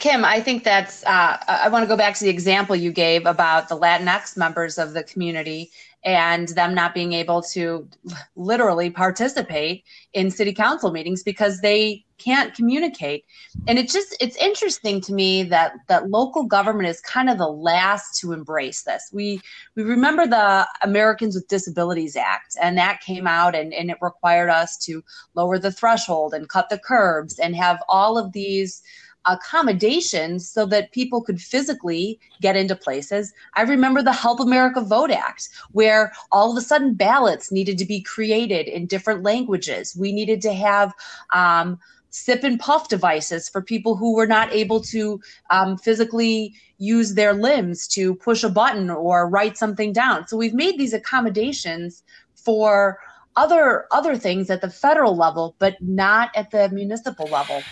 Kim, 0.00 0.24
I 0.24 0.40
think 0.40 0.64
that's, 0.64 1.04
uh, 1.06 1.36
I 1.46 1.68
want 1.68 1.84
to 1.84 1.86
go 1.86 1.96
back 1.96 2.16
to 2.16 2.24
the 2.24 2.30
example 2.30 2.74
you 2.74 2.90
gave 2.90 3.26
about 3.26 3.68
the 3.68 3.78
Latinx 3.78 4.36
members 4.36 4.76
of 4.76 4.92
the 4.92 5.04
community 5.04 5.70
and 6.04 6.48
them 6.48 6.74
not 6.74 6.94
being 6.94 7.12
able 7.12 7.42
to 7.42 7.88
literally 8.34 8.90
participate 8.90 9.84
in 10.12 10.30
city 10.30 10.52
council 10.52 10.90
meetings 10.90 11.22
because 11.22 11.60
they 11.60 12.04
can't 12.18 12.54
communicate. 12.54 13.24
And 13.66 13.78
it's 13.78 13.92
just, 13.92 14.16
it's 14.20 14.36
interesting 14.36 15.00
to 15.02 15.12
me 15.12 15.42
that, 15.44 15.74
that 15.88 16.10
local 16.10 16.44
government 16.44 16.88
is 16.88 17.00
kind 17.00 17.28
of 17.28 17.38
the 17.38 17.48
last 17.48 18.18
to 18.20 18.32
embrace 18.32 18.82
this. 18.82 19.10
We, 19.12 19.40
we 19.74 19.82
remember 19.82 20.26
the 20.26 20.66
Americans 20.82 21.34
with 21.34 21.48
Disabilities 21.48 22.16
Act, 22.16 22.56
and 22.60 22.78
that 22.78 23.00
came 23.00 23.26
out 23.26 23.54
and, 23.54 23.72
and 23.72 23.90
it 23.90 23.98
required 24.00 24.50
us 24.50 24.76
to 24.78 25.02
lower 25.34 25.58
the 25.58 25.72
threshold 25.72 26.34
and 26.34 26.48
cut 26.48 26.68
the 26.68 26.78
curbs 26.78 27.38
and 27.38 27.56
have 27.56 27.82
all 27.88 28.18
of 28.18 28.32
these 28.32 28.82
accommodations 29.26 30.48
so 30.48 30.66
that 30.66 30.92
people 30.92 31.22
could 31.22 31.40
physically 31.40 32.18
get 32.40 32.56
into 32.56 32.76
places. 32.76 33.32
I 33.54 33.62
remember 33.62 34.02
the 34.02 34.12
Help 34.12 34.40
America 34.40 34.80
Vote 34.80 35.10
Act, 35.10 35.48
where 35.72 36.12
all 36.30 36.50
of 36.50 36.56
a 36.56 36.60
sudden 36.60 36.94
ballots 36.94 37.52
needed 37.52 37.78
to 37.78 37.84
be 37.84 38.02
created 38.02 38.68
in 38.68 38.86
different 38.86 39.22
languages. 39.22 39.96
We 39.96 40.12
needed 40.12 40.40
to 40.42 40.52
have 40.52 40.92
um, 41.32 41.78
sip 42.10 42.44
and 42.44 42.60
puff 42.60 42.88
devices 42.88 43.48
for 43.48 43.62
people 43.62 43.96
who 43.96 44.14
were 44.14 44.26
not 44.26 44.52
able 44.52 44.80
to 44.82 45.20
um, 45.50 45.78
physically 45.78 46.54
use 46.78 47.14
their 47.14 47.32
limbs 47.32 47.88
to 47.88 48.14
push 48.16 48.44
a 48.44 48.48
button 48.48 48.90
or 48.90 49.28
write 49.28 49.56
something 49.56 49.92
down. 49.92 50.28
So 50.28 50.36
we've 50.36 50.54
made 50.54 50.78
these 50.78 50.92
accommodations 50.92 52.02
for 52.34 52.98
other 53.36 53.86
other 53.90 54.16
things 54.16 54.50
at 54.50 54.60
the 54.60 54.68
federal 54.68 55.16
level 55.16 55.56
but 55.58 55.76
not 55.80 56.30
at 56.36 56.50
the 56.50 56.68
municipal 56.68 57.26
level 57.28 57.62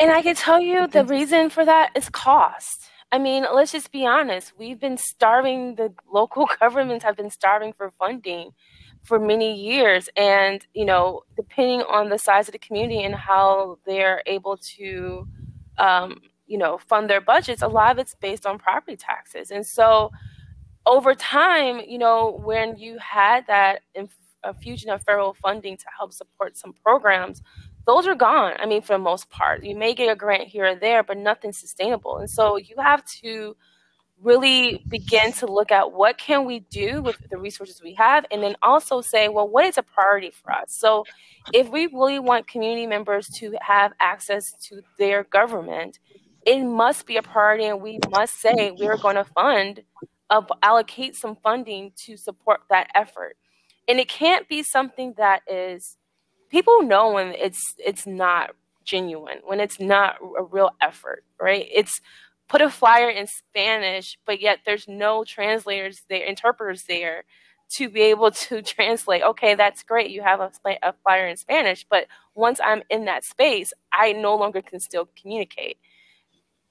and 0.00 0.10
I 0.10 0.22
can 0.22 0.34
tell 0.34 0.60
you 0.60 0.86
the 0.86 1.04
reason 1.04 1.50
for 1.50 1.64
that 1.64 1.90
is 1.94 2.08
cost. 2.08 2.88
I 3.12 3.18
mean, 3.18 3.46
let's 3.52 3.70
just 3.72 3.92
be 3.92 4.04
honest. 4.06 4.52
We've 4.58 4.80
been 4.80 4.96
starving, 4.96 5.76
the 5.76 5.92
local 6.12 6.48
governments 6.60 7.04
have 7.04 7.16
been 7.16 7.30
starving 7.30 7.72
for 7.72 7.92
funding 7.98 8.50
for 9.04 9.20
many 9.20 9.54
years. 9.54 10.08
And, 10.16 10.66
you 10.74 10.84
know, 10.84 11.22
depending 11.36 11.82
on 11.82 12.08
the 12.08 12.18
size 12.18 12.48
of 12.48 12.52
the 12.52 12.58
community 12.58 13.02
and 13.04 13.14
how 13.14 13.78
they're 13.86 14.22
able 14.26 14.56
to, 14.76 15.28
um, 15.78 16.20
you 16.46 16.58
know, 16.58 16.78
fund 16.78 17.08
their 17.08 17.20
budgets, 17.20 17.62
a 17.62 17.68
lot 17.68 17.92
of 17.92 17.98
it's 17.98 18.14
based 18.14 18.46
on 18.46 18.58
property 18.58 18.96
taxes. 18.96 19.50
And 19.50 19.64
so 19.64 20.10
over 20.86 21.14
time, 21.14 21.80
you 21.86 21.98
know, 21.98 22.40
when 22.44 22.76
you 22.76 22.98
had 22.98 23.46
that 23.46 23.82
infusion 24.44 24.90
of 24.90 25.02
federal 25.02 25.34
funding 25.34 25.76
to 25.76 25.86
help 25.96 26.12
support 26.12 26.56
some 26.56 26.72
programs, 26.84 27.42
those 27.86 28.06
are 28.06 28.14
gone. 28.14 28.54
I 28.58 28.66
mean, 28.66 28.82
for 28.82 28.94
the 28.94 28.98
most 28.98 29.30
part, 29.30 29.64
you 29.64 29.76
may 29.76 29.94
get 29.94 30.10
a 30.10 30.16
grant 30.16 30.48
here 30.48 30.66
or 30.66 30.74
there, 30.74 31.02
but 31.02 31.18
nothing 31.18 31.52
sustainable. 31.52 32.16
And 32.18 32.30
so 32.30 32.56
you 32.56 32.76
have 32.78 33.04
to 33.22 33.56
really 34.20 34.82
begin 34.88 35.32
to 35.32 35.46
look 35.46 35.70
at 35.70 35.92
what 35.92 36.18
can 36.18 36.44
we 36.44 36.60
do 36.60 37.02
with 37.02 37.16
the 37.30 37.36
resources 37.36 37.82
we 37.82 37.94
have 37.94 38.24
and 38.30 38.42
then 38.42 38.56
also 38.62 39.00
say 39.00 39.28
well 39.28 39.46
what 39.46 39.66
is 39.66 39.76
a 39.76 39.82
priority 39.82 40.30
for 40.30 40.52
us 40.52 40.66
so 40.68 41.04
if 41.52 41.68
we 41.68 41.86
really 41.86 42.18
want 42.18 42.46
community 42.46 42.86
members 42.86 43.28
to 43.28 43.54
have 43.60 43.92
access 44.00 44.52
to 44.52 44.80
their 44.98 45.24
government 45.24 45.98
it 46.46 46.62
must 46.62 47.06
be 47.06 47.16
a 47.16 47.22
priority 47.22 47.64
and 47.64 47.82
we 47.82 47.98
must 48.10 48.40
say 48.40 48.74
we're 48.78 48.96
going 48.96 49.16
to 49.16 49.24
fund 49.24 49.82
uh, 50.30 50.42
allocate 50.62 51.16
some 51.16 51.36
funding 51.42 51.90
to 51.96 52.16
support 52.16 52.60
that 52.70 52.88
effort 52.94 53.36
and 53.88 53.98
it 53.98 54.08
can't 54.08 54.48
be 54.48 54.62
something 54.62 55.12
that 55.16 55.42
is 55.48 55.96
people 56.54 56.84
know 56.84 57.12
when 57.12 57.34
it's 57.34 57.74
it's 57.84 58.06
not 58.06 58.54
genuine, 58.84 59.38
when 59.44 59.58
it's 59.58 59.80
not 59.80 60.18
a 60.38 60.44
real 60.44 60.70
effort, 60.80 61.24
right? 61.40 61.66
It's 61.68 62.00
put 62.48 62.60
a 62.60 62.70
flyer 62.70 63.10
in 63.10 63.26
Spanish, 63.26 64.16
but 64.24 64.40
yet 64.40 64.60
there's 64.64 64.86
no 64.86 65.24
translators 65.24 66.02
there, 66.08 66.24
interpreters 66.24 66.84
there 66.84 67.24
to 67.72 67.88
be 67.88 68.02
able 68.02 68.30
to 68.30 68.62
translate. 68.76 69.22
Okay, 69.22 69.56
that's 69.56 69.82
great. 69.82 70.10
You 70.10 70.22
have 70.22 70.38
a, 70.38 70.52
a 70.84 70.94
flyer 71.02 71.26
in 71.26 71.36
Spanish, 71.36 71.84
but 71.90 72.06
once 72.36 72.60
I'm 72.62 72.84
in 72.88 73.06
that 73.06 73.24
space, 73.24 73.72
I 73.92 74.12
no 74.12 74.36
longer 74.36 74.62
can 74.62 74.78
still 74.78 75.08
communicate. 75.20 75.78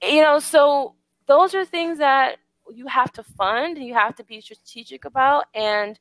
You 0.02 0.22
know, 0.22 0.38
so 0.38 0.94
those 1.26 1.54
are 1.54 1.66
things 1.66 1.98
that 1.98 2.36
you 2.72 2.86
have 2.86 3.12
to 3.12 3.22
fund, 3.22 3.76
you 3.76 3.92
have 3.92 4.16
to 4.16 4.24
be 4.24 4.40
strategic 4.40 5.04
about, 5.04 5.44
and 5.54 5.98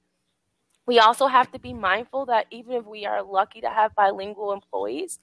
we 0.86 1.00
also 1.00 1.28
have 1.28 1.52
to 1.52 1.60
be 1.60 1.74
mindful 1.74 2.26
that 2.28 2.48
even 2.52 2.74
if 2.74 2.86
we 2.86 3.06
are 3.06 3.24
lucky 3.24 3.62
to 3.62 3.70
have 3.70 3.96
bilingual 3.96 4.52
employees, 4.54 5.20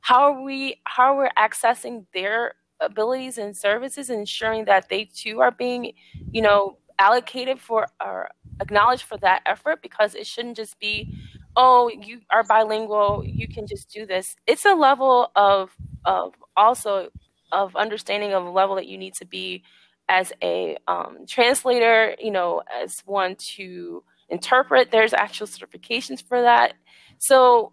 how 0.00 0.32
are 0.32 0.42
we 0.42 0.80
how 0.84 1.16
we're 1.16 1.30
accessing 1.38 2.06
their 2.12 2.54
abilities 2.80 3.38
and 3.38 3.56
services 3.56 4.10
and 4.10 4.20
ensuring 4.20 4.64
that 4.66 4.88
they 4.88 5.04
too 5.04 5.40
are 5.40 5.50
being, 5.52 5.92
you 6.32 6.42
know, 6.42 6.78
allocated 6.98 7.60
for 7.60 7.86
or 8.04 8.28
acknowledged 8.60 9.04
for 9.04 9.16
that 9.18 9.42
effort 9.46 9.80
because 9.82 10.14
it 10.14 10.26
shouldn't 10.26 10.56
just 10.56 10.78
be, 10.80 11.14
oh, 11.56 11.88
you 11.88 12.20
are 12.30 12.42
bilingual, 12.44 13.22
you 13.24 13.48
can 13.48 13.66
just 13.66 13.90
do 13.90 14.06
this. 14.06 14.34
It's 14.46 14.64
a 14.64 14.74
level 14.74 15.30
of 15.36 15.70
of 16.04 16.34
also 16.56 17.10
of 17.52 17.76
understanding 17.76 18.32
of 18.34 18.44
a 18.44 18.50
level 18.50 18.74
that 18.76 18.86
you 18.88 18.98
need 18.98 19.14
to 19.14 19.24
be 19.26 19.62
as 20.08 20.32
a 20.42 20.76
um, 20.86 21.18
translator, 21.26 22.14
you 22.20 22.30
know, 22.30 22.62
as 22.82 23.00
one 23.06 23.36
to 23.36 24.02
interpret. 24.34 24.90
There's 24.90 25.14
actual 25.14 25.46
certifications 25.46 26.22
for 26.22 26.42
that. 26.42 26.74
So 27.18 27.72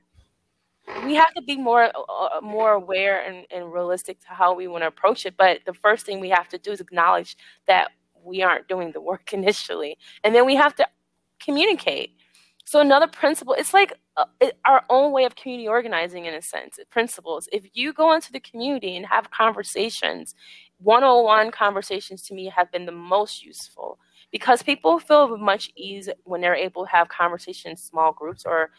we 1.03 1.15
have 1.15 1.33
to 1.33 1.41
be 1.41 1.57
more 1.57 1.91
uh, 1.95 2.41
more 2.41 2.71
aware 2.71 3.21
and, 3.25 3.45
and 3.51 3.73
realistic 3.73 4.19
to 4.21 4.27
how 4.27 4.53
we 4.53 4.67
want 4.67 4.83
to 4.83 4.87
approach 4.87 5.25
it. 5.25 5.35
But 5.37 5.59
the 5.65 5.73
first 5.73 6.05
thing 6.05 6.19
we 6.19 6.29
have 6.29 6.49
to 6.49 6.57
do 6.57 6.71
is 6.71 6.79
acknowledge 6.79 7.37
that 7.67 7.91
we 8.23 8.41
aren't 8.41 8.67
doing 8.67 8.91
the 8.91 9.01
work 9.01 9.33
initially, 9.39 9.97
and 10.23 10.33
then 10.33 10.45
we 10.45 10.55
have 10.55 10.75
to 10.75 10.87
communicate. 11.39 12.11
So 12.63 12.79
another 12.79 13.07
principle, 13.07 13.55
it's 13.57 13.73
like 13.73 13.91
uh, 14.15 14.25
our 14.65 14.83
own 14.89 15.11
way 15.11 15.25
of 15.25 15.35
community 15.35 15.67
organizing 15.67 16.25
in 16.25 16.33
a 16.33 16.41
sense. 16.41 16.79
Principles. 16.89 17.49
If 17.51 17.65
you 17.73 17.91
go 17.91 18.13
into 18.13 18.31
the 18.31 18.39
community 18.39 18.95
and 18.95 19.05
have 19.07 19.31
conversations, 19.31 20.35
one-on-one 20.77 21.51
conversations 21.51 22.21
to 22.23 22.33
me 22.33 22.51
have 22.55 22.71
been 22.71 22.85
the 22.85 22.91
most 22.91 23.43
useful 23.43 23.99
because 24.31 24.63
people 24.63 25.00
feel 25.00 25.38
much 25.38 25.71
ease 25.75 26.09
when 26.23 26.41
they're 26.41 26.55
able 26.55 26.85
to 26.85 26.91
have 26.91 27.09
conversations 27.09 27.65
in 27.65 27.77
small 27.77 28.13
groups 28.13 28.45
or 28.45 28.71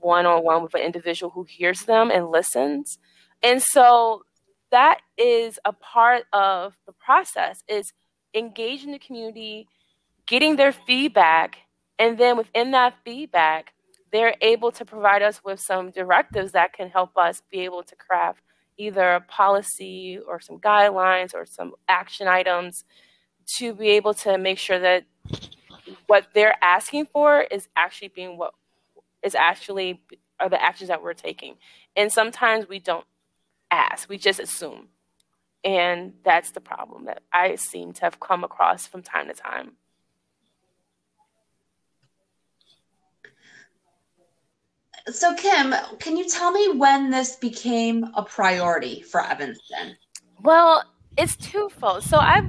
one-on-one 0.00 0.62
with 0.62 0.74
an 0.74 0.80
individual 0.80 1.30
who 1.30 1.44
hears 1.44 1.82
them 1.82 2.10
and 2.10 2.30
listens. 2.30 2.98
And 3.42 3.62
so 3.62 4.22
that 4.70 4.98
is 5.16 5.58
a 5.64 5.72
part 5.72 6.24
of 6.32 6.76
the 6.86 6.92
process 6.92 7.62
is 7.68 7.92
engaging 8.34 8.90
the 8.90 8.98
community 8.98 9.68
getting 10.26 10.56
their 10.56 10.72
feedback 10.72 11.58
and 11.98 12.18
then 12.18 12.36
within 12.36 12.72
that 12.72 12.94
feedback 13.04 13.72
they're 14.10 14.34
able 14.40 14.72
to 14.72 14.84
provide 14.84 15.22
us 15.22 15.42
with 15.44 15.60
some 15.60 15.90
directives 15.90 16.52
that 16.52 16.72
can 16.72 16.88
help 16.88 17.16
us 17.16 17.40
be 17.52 17.60
able 17.60 17.84
to 17.84 17.94
craft 17.94 18.40
either 18.76 19.12
a 19.12 19.20
policy 19.20 20.18
or 20.26 20.40
some 20.40 20.58
guidelines 20.58 21.34
or 21.34 21.46
some 21.46 21.72
action 21.88 22.26
items 22.26 22.84
to 23.58 23.74
be 23.74 23.90
able 23.90 24.14
to 24.14 24.38
make 24.38 24.58
sure 24.58 24.78
that 24.78 25.04
what 26.06 26.28
they're 26.34 26.56
asking 26.62 27.06
for 27.06 27.42
is 27.42 27.68
actually 27.76 28.08
being 28.08 28.36
what 28.36 28.54
is 29.22 29.34
actually 29.34 30.00
are 30.40 30.48
the 30.48 30.62
actions 30.62 30.88
that 30.88 31.02
we're 31.02 31.14
taking. 31.14 31.56
And 31.96 32.12
sometimes 32.12 32.68
we 32.68 32.78
don't 32.78 33.06
ask, 33.70 34.08
we 34.08 34.18
just 34.18 34.40
assume. 34.40 34.88
And 35.62 36.12
that's 36.24 36.50
the 36.50 36.60
problem 36.60 37.06
that 37.06 37.22
I 37.32 37.54
seem 37.54 37.92
to 37.94 38.02
have 38.02 38.20
come 38.20 38.44
across 38.44 38.86
from 38.86 39.02
time 39.02 39.28
to 39.28 39.34
time. 39.34 39.72
So, 45.08 45.34
Kim, 45.34 45.74
can 45.98 46.16
you 46.16 46.28
tell 46.28 46.50
me 46.50 46.70
when 46.70 47.10
this 47.10 47.36
became 47.36 48.04
a 48.14 48.22
priority 48.22 49.02
for 49.02 49.22
Evanston? 49.22 49.96
Well, 50.42 50.84
it's 51.16 51.36
twofold. 51.36 52.04
So 52.04 52.18
I've 52.18 52.46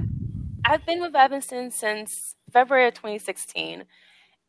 I've 0.68 0.84
been 0.84 1.00
with 1.00 1.14
Evanston 1.14 1.70
since 1.70 2.34
February 2.52 2.88
of 2.88 2.94
2016, 2.94 3.84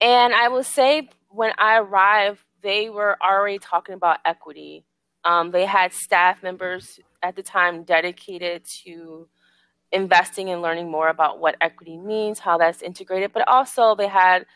and 0.01 0.33
I 0.33 0.47
will 0.47 0.63
say 0.63 1.09
when 1.29 1.51
I 1.59 1.77
arrived, 1.77 2.39
they 2.63 2.89
were 2.89 3.17
already 3.21 3.59
talking 3.59 3.93
about 3.93 4.17
equity. 4.25 4.83
Um, 5.23 5.51
they 5.51 5.67
had 5.67 5.93
staff 5.93 6.41
members 6.41 6.99
at 7.21 7.35
the 7.35 7.43
time 7.43 7.83
dedicated 7.83 8.65
to 8.83 9.27
investing 9.91 10.49
and 10.49 10.63
learning 10.63 10.89
more 10.89 11.09
about 11.09 11.39
what 11.39 11.55
equity 11.61 11.97
means, 11.97 12.39
how 12.39 12.57
that's 12.57 12.81
integrated, 12.81 13.31
but 13.31 13.47
also 13.47 13.93
they 13.93 14.07
had 14.07 14.47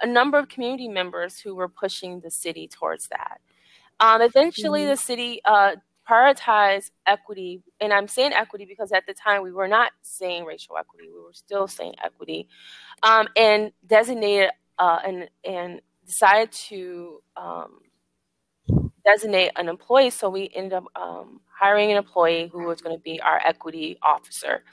a 0.00 0.06
number 0.06 0.38
of 0.38 0.48
community 0.48 0.86
members 0.86 1.40
who 1.40 1.56
were 1.56 1.68
pushing 1.68 2.20
the 2.20 2.30
city 2.30 2.68
towards 2.68 3.08
that. 3.08 3.40
Um, 3.98 4.22
eventually, 4.22 4.82
mm-hmm. 4.82 4.90
the 4.90 4.96
city 4.96 5.40
uh, 5.44 5.74
prioritized 6.10 6.90
equity, 7.06 7.62
and 7.80 7.92
I'm 7.92 8.08
saying 8.08 8.32
equity 8.32 8.64
because 8.64 8.92
at 8.92 9.06
the 9.06 9.14
time 9.14 9.42
we 9.42 9.52
were 9.52 9.68
not 9.68 9.92
saying 10.02 10.44
racial 10.44 10.76
equity; 10.76 11.08
we 11.08 11.20
were 11.22 11.32
still 11.32 11.68
saying 11.68 11.94
equity, 12.02 12.48
um, 13.02 13.28
and 13.36 13.72
designated 13.86 14.50
uh, 14.78 14.98
and 15.06 15.28
and 15.44 15.80
decided 16.06 16.50
to 16.52 17.22
um, 17.36 17.80
designate 19.04 19.52
an 19.56 19.68
employee. 19.68 20.10
So 20.10 20.28
we 20.28 20.50
ended 20.54 20.72
up 20.72 20.84
um, 20.96 21.40
hiring 21.58 21.90
an 21.92 21.96
employee 21.96 22.50
who 22.52 22.64
was 22.66 22.80
going 22.80 22.96
to 22.96 23.02
be 23.02 23.20
our 23.20 23.40
equity 23.44 23.98
officer, 24.02 24.64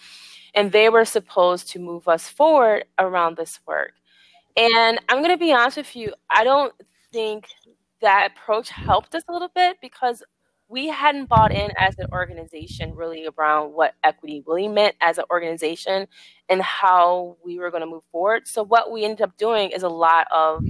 and 0.55 0.71
they 0.71 0.89
were 0.89 1.05
supposed 1.05 1.69
to 1.69 1.79
move 1.79 2.07
us 2.07 2.27
forward 2.27 2.85
around 2.97 3.37
this 3.37 3.59
work. 3.67 3.93
And 4.55 4.99
I'm 5.07 5.19
going 5.19 5.31
to 5.31 5.37
be 5.37 5.53
honest 5.53 5.77
with 5.77 5.95
you, 5.95 6.13
I 6.31 6.43
don't 6.43 6.73
think 7.13 7.45
that 8.01 8.31
approach 8.31 8.69
helped 8.69 9.13
us 9.13 9.23
a 9.27 9.31
little 9.31 9.51
bit 9.53 9.77
because 9.81 10.23
we 10.69 10.87
hadn't 10.87 11.27
bought 11.27 11.51
in 11.51 11.71
as 11.77 11.97
an 11.97 12.07
organization 12.11 12.93
really 12.93 13.27
around 13.37 13.73
what 13.73 13.93
equity 14.03 14.43
really 14.45 14.67
meant 14.67 14.95
as 14.99 15.17
an 15.17 15.23
organization 15.31 16.07
and 16.49 16.61
how 16.61 17.37
we 17.43 17.57
were 17.57 17.71
going 17.71 17.81
to 17.81 17.87
move 17.87 18.03
forward. 18.11 18.47
So 18.47 18.63
what 18.63 18.91
we 18.91 19.05
ended 19.05 19.21
up 19.21 19.37
doing 19.37 19.71
is 19.71 19.83
a 19.83 19.89
lot 19.89 20.27
of 20.33 20.63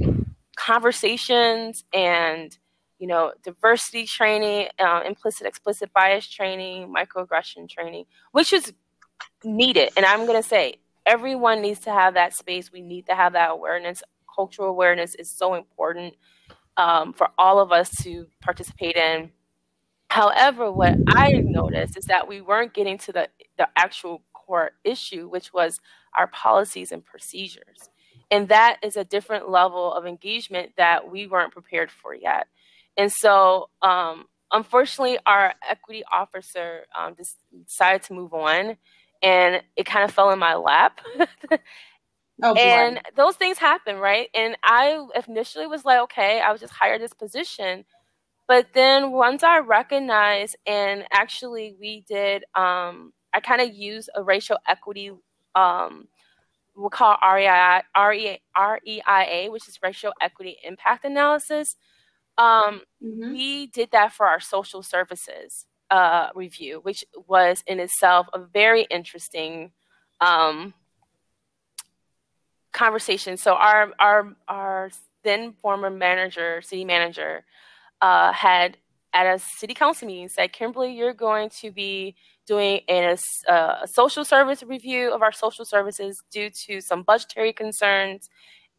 conversations 0.56 1.84
and 1.94 2.58
you 3.00 3.08
know 3.08 3.34
diversity 3.44 4.06
training, 4.06 4.68
uh, 4.80 5.02
implicit 5.06 5.48
explicit 5.48 5.92
bias 5.94 6.28
training, 6.28 6.94
microaggression 6.94 7.70
training, 7.70 8.06
which 8.32 8.54
is 8.54 8.74
needed. 9.44 9.90
And 9.98 10.06
I'm 10.06 10.26
going 10.26 10.42
to 10.42 10.48
say 10.48 10.76
everyone 11.06 11.62
needs 11.62 11.80
to 11.82 11.92
have 11.92 12.16
that 12.16 12.36
space. 12.36 12.72
We 12.72 12.82
need 12.82 13.06
to 13.08 13.16
have 13.16 13.34
that 13.34 13.52
awareness. 13.52 14.04
Cultural 14.34 14.70
awareness 14.70 15.16
is 15.16 15.30
so 15.30 15.56
important 15.56 16.16
um, 16.76 17.14
for 17.14 17.30
all 17.38 17.60
of 17.60 17.72
us 17.72 17.90
to 18.04 18.28
participate 18.42 18.96
in. 18.96 19.32
However, 20.10 20.72
what 20.72 20.96
I 21.10 21.34
noticed 21.34 21.98
is 21.98 22.06
that 22.06 22.28
we 22.28 22.42
weren't 22.42 22.74
getting 22.74 22.98
to 23.00 23.12
the, 23.12 23.30
the 23.58 23.68
actual 23.76 24.22
core 24.34 24.72
issue, 24.84 25.28
which 25.28 25.54
was 25.54 25.80
our 26.16 26.28
policies 26.28 26.92
and 26.92 27.06
procedures. 27.06 27.90
And 28.32 28.50
that 28.50 28.78
is 28.84 28.96
a 28.96 29.04
different 29.04 29.50
level 29.50 29.94
of 29.94 30.06
engagement 30.06 30.72
that 30.78 31.10
we 31.10 31.28
weren't 31.28 31.54
prepared 31.54 31.92
for 31.92 32.14
yet. 32.14 32.48
And 32.98 33.12
so, 33.12 33.70
um, 33.82 34.26
unfortunately, 34.52 35.20
our 35.26 35.54
equity 35.70 36.04
officer 36.12 36.86
um, 36.98 37.16
decided 37.66 38.04
to 38.04 38.14
move 38.14 38.34
on 38.34 38.78
and 39.22 39.62
it 39.76 39.86
kind 39.86 40.06
of 40.06 40.12
fell 40.12 40.32
in 40.32 40.40
my 40.40 40.56
lap. 40.56 41.00
oh, 42.44 42.56
and 42.56 43.00
those 43.16 43.36
things 43.36 43.58
happen, 43.58 43.98
right? 43.98 44.30
And 44.34 44.58
I 44.64 45.06
initially 45.28 45.68
was 45.68 45.86
like, 45.86 46.00
okay, 46.02 46.40
I 46.40 46.52
was 46.52 46.62
just 46.62 46.74
hired 46.74 47.02
this 47.02 47.14
position. 47.14 47.86
But 48.48 48.68
then 48.74 49.12
once 49.12 49.44
I 49.44 49.60
recognized, 49.60 50.56
and 50.66 51.06
actually 51.12 51.76
we 51.80 52.06
did, 52.08 52.44
um, 52.56 53.12
I 53.34 53.42
kind 53.42 53.62
of 53.62 53.74
used 53.74 54.10
a 54.16 54.24
racial 54.24 54.58
equity, 54.68 55.12
um, 55.54 56.08
we'll 56.76 56.90
call 56.90 57.18
REIA, 57.22 57.84
which 59.52 59.68
is 59.68 59.80
racial 59.84 60.14
equity 60.22 60.58
impact 60.64 61.04
analysis. 61.04 61.76
Um, 62.38 62.82
mm-hmm. 63.04 63.34
We 63.34 63.68
did 63.68 63.92
that 63.92 64.14
for 64.14 64.28
our 64.28 64.40
social 64.40 64.82
services 64.84 65.66
uh, 65.90 66.30
review, 66.36 66.80
which 66.84 67.04
was 67.28 67.64
in 67.68 67.80
itself 67.80 68.28
a 68.34 68.40
very 68.40 68.84
interesting 68.84 69.72
um, 70.22 70.74
conversation. 72.72 73.38
So 73.38 73.56
our 73.56 73.92
our 74.00 74.36
our 74.48 74.92
then 75.24 75.54
former 75.54 75.90
manager, 75.90 76.62
city 76.62 76.86
manager, 76.86 77.44
uh, 78.02 78.32
had 78.32 78.78
at 79.14 79.26
a 79.26 79.40
city 79.40 79.74
council 79.74 80.08
meeting 80.08 80.30
said, 80.30 80.54
Kimberly, 80.54 80.94
you're 80.94 81.14
going 81.14 81.50
to 81.62 81.72
be 81.72 82.16
doing 82.46 82.82
a, 82.90 83.18
a 83.48 83.88
social 83.88 84.24
service 84.24 84.64
review 84.64 85.12
of 85.12 85.22
our 85.22 85.32
social 85.32 85.66
services 85.66 86.22
due 86.32 86.50
to 86.68 86.82
some 86.82 87.04
budgetary 87.04 87.52
concerns. 87.52 88.30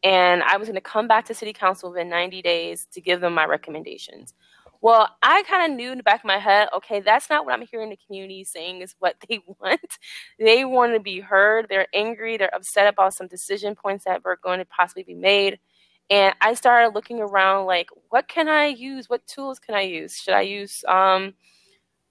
And 0.01 0.41
I 0.43 0.57
was 0.57 0.67
going 0.67 0.75
to 0.75 0.81
come 0.81 1.07
back 1.07 1.25
to 1.25 1.33
city 1.33 1.51
council 1.51 1.91
within 1.91 2.09
90 2.09 2.41
days 2.41 2.87
to 2.93 3.01
give 3.01 3.19
them 3.19 3.33
my 3.33 3.45
recommendations. 3.45 4.33
Well, 4.81 5.09
I 5.21 5.43
kind 5.43 5.69
of 5.69 5.77
knew 5.77 5.91
in 5.91 5.97
the 5.97 6.03
back 6.03 6.21
of 6.21 6.25
my 6.25 6.37
head, 6.37 6.69
okay, 6.73 7.01
that's 7.01 7.29
not 7.29 7.45
what 7.45 7.53
I'm 7.53 7.67
hearing 7.69 7.89
the 7.89 7.99
community 8.07 8.45
saying 8.45 8.81
is 8.81 8.95
what 8.99 9.17
they 9.27 9.41
want. 9.45 9.97
they 10.39 10.63
want 10.63 10.93
to 10.93 11.01
be 11.01 11.19
heard. 11.19 11.67
They're 11.69 11.87
angry. 11.93 12.37
They're 12.37 12.53
upset 12.55 12.87
about 12.87 13.13
some 13.13 13.27
decision 13.27 13.75
points 13.75 14.05
that 14.05 14.23
were 14.23 14.39
going 14.41 14.59
to 14.59 14.65
possibly 14.65 15.03
be 15.03 15.15
made. 15.15 15.59
And 16.09 16.33
I 16.41 16.55
started 16.55 16.95
looking 16.95 17.19
around 17.19 17.67
like, 17.67 17.89
what 18.09 18.27
can 18.27 18.47
I 18.47 18.65
use? 18.65 19.09
What 19.09 19.27
tools 19.27 19.59
can 19.59 19.75
I 19.75 19.81
use? 19.81 20.15
Should 20.15 20.33
I 20.33 20.41
use, 20.41 20.83
um, 20.87 21.35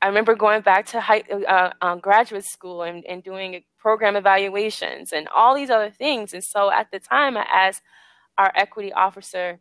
I 0.00 0.06
remember 0.06 0.36
going 0.36 0.62
back 0.62 0.86
to 0.86 1.00
high, 1.00 1.24
uh, 1.48 1.72
um, 1.82 1.98
graduate 1.98 2.44
school 2.44 2.82
and, 2.82 3.04
and 3.06 3.22
doing 3.24 3.64
program 3.78 4.14
evaluations 4.14 5.12
and 5.12 5.28
all 5.34 5.56
these 5.56 5.70
other 5.70 5.90
things. 5.90 6.32
And 6.32 6.44
so 6.44 6.70
at 6.70 6.90
the 6.92 7.00
time, 7.00 7.36
I 7.36 7.42
asked 7.42 7.82
our 8.36 8.52
equity 8.54 8.92
officer, 8.92 9.58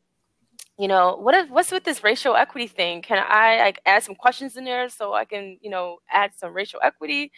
you 0.78 0.88
know, 0.88 1.18
what 1.18 1.50
what's 1.50 1.72
with 1.72 1.84
this 1.84 2.04
racial 2.04 2.36
equity 2.36 2.68
thing? 2.68 3.02
Can 3.02 3.24
I 3.28 3.58
like 3.60 3.80
add 3.86 4.04
some 4.04 4.14
questions 4.14 4.56
in 4.56 4.66
there 4.66 4.90
so 4.90 5.14
I 5.14 5.26
can, 5.26 5.58
you 5.62 5.72
know, 5.72 5.98
add 6.12 6.32
some 6.38 6.54
racial 6.54 6.80
equity? 6.84 7.32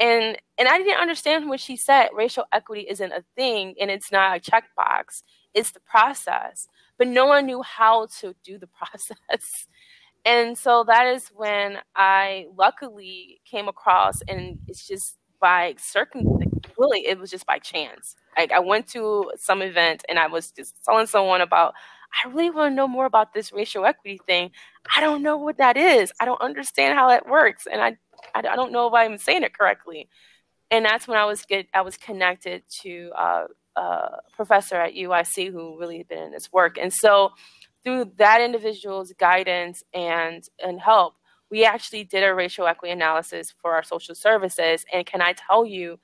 And 0.00 0.36
and 0.58 0.66
I 0.68 0.78
didn't 0.78 1.00
understand 1.00 1.48
when 1.48 1.58
she 1.58 1.76
said 1.76 2.08
racial 2.12 2.44
equity 2.52 2.86
isn't 2.88 3.12
a 3.12 3.22
thing 3.36 3.76
and 3.80 3.90
it's 3.90 4.10
not 4.10 4.36
a 4.36 4.40
checkbox. 4.40 5.22
It's 5.54 5.70
the 5.72 5.80
process. 5.80 6.68
But 6.98 7.08
no 7.08 7.26
one 7.26 7.46
knew 7.46 7.62
how 7.62 8.06
to 8.20 8.34
do 8.44 8.58
the 8.58 8.66
process. 8.78 9.66
And 10.24 10.56
so 10.56 10.84
that 10.84 11.06
is 11.06 11.28
when 11.34 11.78
I 11.96 12.46
luckily 12.56 13.40
came 13.44 13.68
across 13.68 14.20
and 14.28 14.58
it's 14.66 14.86
just 14.86 15.16
by 15.40 15.74
circum 15.78 16.26
really 16.76 17.06
it 17.06 17.18
was 17.18 17.30
just 17.30 17.46
by 17.46 17.58
chance. 17.58 18.16
Like 18.36 18.52
I 18.52 18.58
went 18.58 18.88
to 18.88 19.32
some 19.36 19.62
event 19.62 20.04
and 20.08 20.18
I 20.18 20.26
was 20.26 20.50
just 20.50 20.74
telling 20.84 21.06
someone 21.06 21.40
about 21.40 21.74
I 22.24 22.28
really 22.28 22.50
want 22.50 22.72
to 22.72 22.74
know 22.74 22.88
more 22.88 23.06
about 23.06 23.34
this 23.34 23.52
racial 23.52 23.84
equity 23.84 24.20
thing. 24.26 24.50
I 24.96 25.00
don't 25.00 25.22
know 25.22 25.36
what 25.36 25.58
that 25.58 25.76
is. 25.76 26.12
I 26.18 26.24
don't 26.24 26.40
understand 26.40 26.98
how 26.98 27.08
that 27.08 27.28
works, 27.28 27.68
and 27.70 27.80
I 27.80 27.96
I, 28.34 28.40
I 28.40 28.56
don't 28.56 28.72
know 28.72 28.88
if 28.88 28.94
I'm 28.94 29.18
saying 29.18 29.44
it 29.44 29.56
correctly. 29.56 30.08
And 30.72 30.84
that's 30.84 31.08
when 31.08 31.18
I 31.18 31.24
was 31.24 31.44
get 31.44 31.66
I 31.74 31.82
was 31.82 31.96
connected 31.96 32.62
to 32.82 33.10
uh, 33.16 33.44
a 33.76 34.18
professor 34.34 34.76
at 34.76 34.94
UIC 34.94 35.50
who 35.52 35.78
really 35.78 35.98
had 35.98 36.08
been 36.08 36.22
in 36.22 36.32
this 36.32 36.52
work, 36.52 36.78
and 36.78 36.92
so 36.92 37.32
through 37.84 38.12
that 38.16 38.40
individual's 38.40 39.12
guidance 39.18 39.82
and 39.94 40.44
and 40.62 40.80
help, 40.80 41.14
we 41.50 41.64
actually 41.64 42.04
did 42.04 42.22
a 42.22 42.34
racial 42.34 42.66
equity 42.66 42.92
analysis 42.92 43.52
for 43.60 43.74
our 43.74 43.82
social 43.82 44.14
services. 44.14 44.84
And 44.92 45.06
can 45.06 45.20
I 45.20 45.34
tell 45.34 45.66
you, 45.66 45.98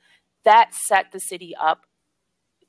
that 0.45 0.75
set 0.75 1.13
the 1.13 1.21
city 1.21 1.55
up 1.61 1.87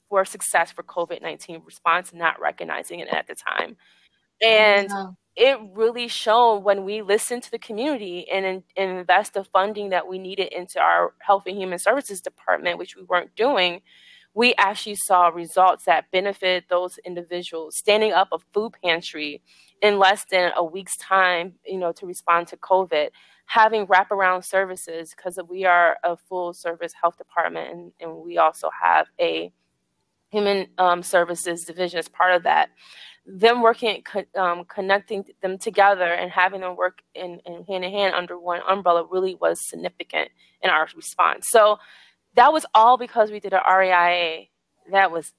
for 0.10 0.26
success 0.26 0.72
for 0.72 0.84
COVID 0.84 1.22
19 1.22 1.64
response, 1.66 2.14
not 2.14 2.40
recognizing 2.40 3.00
it 3.00 3.08
at 3.10 3.28
the 3.28 3.36
time. 3.36 3.78
And 4.42 4.90
yeah. 4.90 5.10
it 5.36 5.60
really 5.74 6.08
showed 6.08 6.60
when 6.60 6.86
we 6.86 7.02
listened 7.02 7.44
to 7.44 7.52
the 7.52 7.60
community 7.60 8.30
and, 8.30 8.46
and 8.46 8.64
invest 8.76 9.34
the 9.34 9.44
funding 9.44 9.90
that 9.90 10.08
we 10.08 10.20
needed 10.20 10.54
into 10.54 10.80
our 10.80 11.14
Health 11.20 11.44
and 11.48 11.58
Human 11.58 11.80
Services 11.80 12.22
Department, 12.22 12.78
which 12.78 12.96
we 12.96 13.04
weren't 13.04 13.36
doing. 13.36 13.82
We 14.38 14.54
actually 14.60 14.98
saw 14.98 15.30
results 15.30 15.86
that 15.86 16.12
benefited 16.12 16.66
those 16.70 17.00
individuals. 17.00 17.76
Standing 17.76 18.14
up 18.14 18.28
a 18.32 18.38
food 18.54 18.74
pantry 18.84 19.42
in 19.82 19.98
less 19.98 20.26
than 20.30 20.52
a 20.56 20.64
week's 20.64 20.96
time, 20.98 21.54
you 21.66 21.80
know, 21.80 21.92
to 21.94 22.06
respond 22.06 22.46
to 22.50 22.58
COVID, 22.58 23.10
having 23.48 23.88
wraparound 23.88 24.46
services 24.46 25.16
because 25.16 25.40
we 25.50 25.66
are 25.66 25.98
a 26.04 26.16
full 26.16 26.54
service 26.54 26.94
health 27.02 27.18
department 27.18 27.72
and, 27.72 27.92
and 28.00 28.16
we 28.18 28.38
also 28.38 28.70
have 28.80 29.08
a 29.20 29.52
Human 30.30 30.68
um, 30.78 31.02
Services 31.02 31.64
Division 31.64 31.98
as 31.98 32.08
part 32.08 32.36
of 32.36 32.44
that. 32.44 32.70
Them 33.26 33.64
working, 33.64 34.04
um, 34.38 34.66
connecting 34.66 35.26
them 35.42 35.58
together 35.58 36.14
and 36.14 36.30
having 36.30 36.62
them 36.62 36.76
work 36.76 37.00
in, 37.16 37.40
in 37.44 37.64
hand 37.64 37.84
in 37.84 37.92
hand 37.92 38.14
under 38.14 38.38
one 38.38 38.62
umbrella 38.70 39.08
really 39.10 39.34
was 39.34 39.58
significant 39.68 40.30
in 40.62 40.70
our 40.70 40.88
response. 40.96 41.48
So 41.50 41.80
that 42.38 42.54
was 42.54 42.66
all 42.74 42.98
because 42.98 43.32
we 43.32 43.40
did 43.40 43.54
an 43.54 43.62
REIA. 43.68 44.46
That 44.92 45.12
was, 45.12 45.34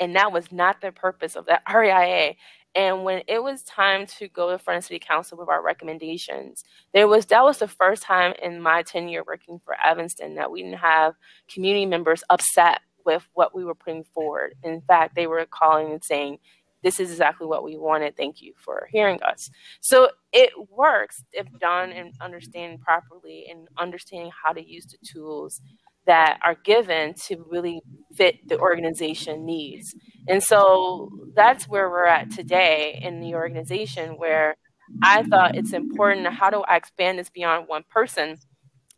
and 0.00 0.16
that 0.16 0.32
was 0.32 0.50
not 0.50 0.80
the 0.80 0.90
purpose 0.90 1.36
of 1.36 1.46
that 1.46 1.62
REIA. 1.72 2.34
And 2.74 3.04
when 3.04 3.22
it 3.26 3.42
was 3.42 3.62
time 3.62 4.06
to 4.18 4.28
go 4.28 4.50
to 4.50 4.58
front 4.58 4.78
of 4.78 4.84
city 4.84 4.98
council 4.98 5.38
with 5.38 5.48
our 5.48 5.62
recommendations, 5.62 6.64
there 6.92 7.08
was 7.08 7.26
that 7.26 7.44
was 7.44 7.58
the 7.58 7.68
first 7.68 8.02
time 8.02 8.34
in 8.42 8.60
my 8.60 8.82
tenure 8.82 9.24
working 9.26 9.60
for 9.64 9.74
Evanston 9.84 10.34
that 10.34 10.50
we 10.50 10.62
didn't 10.62 10.78
have 10.78 11.14
community 11.52 11.86
members 11.86 12.22
upset 12.30 12.80
with 13.04 13.26
what 13.32 13.54
we 13.54 13.64
were 13.64 13.74
putting 13.74 14.04
forward. 14.04 14.54
In 14.62 14.82
fact, 14.82 15.14
they 15.16 15.26
were 15.26 15.46
calling 15.46 15.92
and 15.92 16.04
saying, 16.04 16.38
this 16.82 17.00
is 17.00 17.10
exactly 17.10 17.46
what 17.46 17.64
we 17.64 17.76
wanted. 17.76 18.16
Thank 18.16 18.40
you 18.40 18.52
for 18.56 18.88
hearing 18.92 19.20
us. 19.22 19.50
So 19.80 20.10
it 20.32 20.50
works 20.70 21.24
if 21.32 21.46
done 21.58 21.90
and 21.90 22.12
understand 22.20 22.80
properly 22.80 23.46
and 23.50 23.66
understanding 23.78 24.30
how 24.44 24.52
to 24.52 24.64
use 24.64 24.86
the 24.86 24.98
tools 25.04 25.60
that 26.08 26.40
are 26.42 26.56
given 26.64 27.12
to 27.12 27.44
really 27.50 27.82
fit 28.14 28.48
the 28.48 28.58
organization 28.58 29.44
needs. 29.44 29.94
And 30.26 30.42
so 30.42 31.10
that's 31.36 31.68
where 31.68 31.90
we're 31.90 32.06
at 32.06 32.30
today 32.30 32.98
in 33.02 33.20
the 33.20 33.34
organization 33.34 34.16
where 34.16 34.56
I 35.02 35.22
thought 35.22 35.54
it's 35.54 35.74
important 35.74 36.26
how 36.28 36.48
do 36.48 36.62
I 36.62 36.76
expand 36.76 37.18
this 37.18 37.28
beyond 37.28 37.68
one 37.68 37.84
person? 37.90 38.38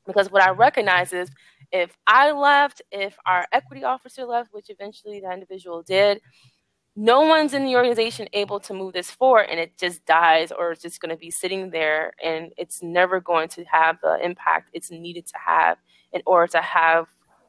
Because 0.07 0.31
what 0.31 0.42
I 0.42 0.51
recognize 0.51 1.12
is 1.12 1.31
if 1.73 1.96
I 2.07 2.31
left, 2.31 2.81
if 2.92 3.16
our 3.27 3.44
equity 3.53 3.83
officer 3.83 4.25
left, 4.25 4.51
which 4.53 4.70
eventually 4.70 5.20
that 5.20 5.35
individual 5.35 5.83
did, 5.83 6.20
no 6.94 7.23
one's 7.23 7.55
in 7.55 7.64
the 7.64 7.75
organization 7.75 8.29
able 8.33 8.61
to 8.61 8.73
move 8.73 8.92
this 8.92 9.11
forward 9.11 9.46
and 9.51 9.59
it 9.59 9.77
just 9.79 10.05
dies 10.07 10.53
or 10.53 10.70
it's 10.70 10.83
just 10.83 11.01
going 11.01 11.11
to 11.11 11.16
be 11.16 11.31
sitting 11.31 11.70
there 11.70 12.12
and 12.23 12.53
it's 12.57 12.85
never 12.85 13.20
going 13.20 13.49
to 13.49 13.64
have 13.64 13.99
the 14.01 14.18
impact 14.25 14.70
it's 14.73 14.90
needed 14.90 15.27
to 15.27 15.35
have 15.44 15.79
in 16.12 16.23
order 16.27 16.46
to 16.53 16.61
have 16.61 17.07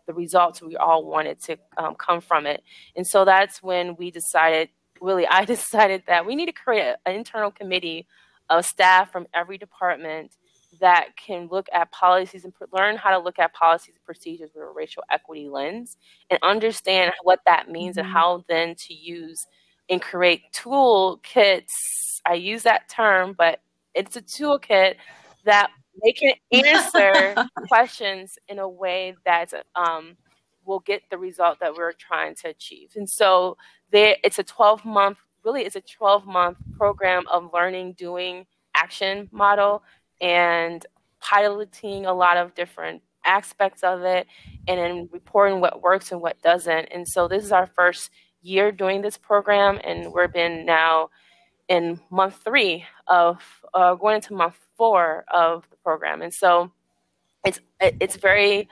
the 0.08 0.14
results 0.14 0.62
we 0.62 0.76
all 0.76 1.06
wanted 1.06 1.42
to 1.44 1.58
um, 1.78 1.96
come 1.96 2.22
from 2.22 2.46
it. 2.46 2.64
And 2.96 3.06
so 3.06 3.26
that's 3.26 3.62
when 3.62 3.96
we 3.96 4.12
decided, 4.12 4.70
really, 5.00 5.28
I 5.28 5.46
decided 5.56 6.04
that 6.08 6.26
we 6.26 6.36
need 6.36 6.48
to 6.48 6.52
create 6.52 6.96
an 7.06 7.16
internal 7.16 7.52
committee 7.52 8.08
of 8.50 8.66
staff 8.66 9.12
from 9.12 9.28
every 9.34 9.58
department 9.58 10.36
that 10.80 11.10
can 11.18 11.48
look 11.52 11.68
at 11.74 11.92
policies 11.92 12.46
and 12.46 12.54
learn 12.72 12.96
how 12.96 13.12
to 13.12 13.20
look 13.20 13.40
at 13.40 13.54
policies 13.54 13.94
and 13.96 14.04
procedures 14.06 14.52
with 14.54 14.64
a 14.64 14.72
racial 14.72 15.04
equity 15.12 15.50
lens 15.50 15.98
and 16.30 16.40
understand 16.44 17.12
what 17.24 17.40
that 17.46 17.70
means 17.70 17.98
mm-hmm. 17.98 18.06
and 18.06 18.14
how 18.14 18.44
then 18.48 18.76
to 18.76 18.94
use 18.94 19.46
and 19.90 20.02
create 20.02 20.42
toolkits. 20.54 22.22
I 22.26 22.36
use 22.36 22.64
that 22.64 22.88
term, 22.90 23.36
but 23.38 23.62
it's 23.94 24.16
a 24.16 24.22
toolkit 24.22 24.96
that 25.46 25.72
they 26.04 26.12
can 26.12 26.34
answer 26.66 27.36
questions 27.68 28.38
in 28.48 28.60
a 28.60 28.68
way 28.68 29.16
that 29.26 29.54
um, 29.76 30.18
will 30.66 30.80
get 30.80 31.04
the 31.10 31.18
result 31.18 31.60
that 31.60 31.76
we're 31.76 31.94
trying 31.94 32.36
to 32.36 32.50
achieve. 32.50 32.92
And 32.96 33.10
so 33.10 33.58
there, 33.92 34.16
it's 34.24 34.40
a 34.40 34.44
12 34.44 34.86
month, 34.86 35.18
really, 35.44 35.64
it's 35.64 35.76
a 35.76 35.82
12 35.82 36.26
month 36.26 36.58
program 36.78 37.24
of 37.32 37.50
learning, 37.54 37.94
doing, 37.94 38.46
action 38.76 39.30
model, 39.32 39.84
and 40.22 40.86
piloting 41.20 42.06
a 42.06 42.14
lot 42.14 42.38
of 42.38 42.56
different 42.56 43.02
aspects 43.26 43.84
of 43.84 44.02
it, 44.02 44.26
and 44.68 44.80
then 44.80 45.10
reporting 45.12 45.62
what 45.62 45.82
works 45.82 46.12
and 46.12 46.22
what 46.22 46.42
doesn't. 46.42 46.88
And 46.92 47.08
so 47.08 47.28
this 47.28 47.44
is 47.44 47.52
our 47.52 47.68
first 47.68 48.10
year 48.42 48.72
doing 48.72 49.02
this 49.02 49.18
program, 49.18 49.80
and 49.84 50.12
we've 50.14 50.32
been 50.32 50.66
now 50.66 51.10
in 51.68 52.00
month 52.10 52.40
three 52.44 52.86
of 53.08 53.42
uh, 53.74 53.96
going 53.96 54.16
into 54.16 54.34
month 54.34 54.58
four 54.82 55.26
of 55.32 55.64
the 55.70 55.78
program. 55.78 56.24
And 56.24 56.34
so 56.34 56.72
it's 57.46 57.60
it's 57.80 58.16
very 58.16 58.68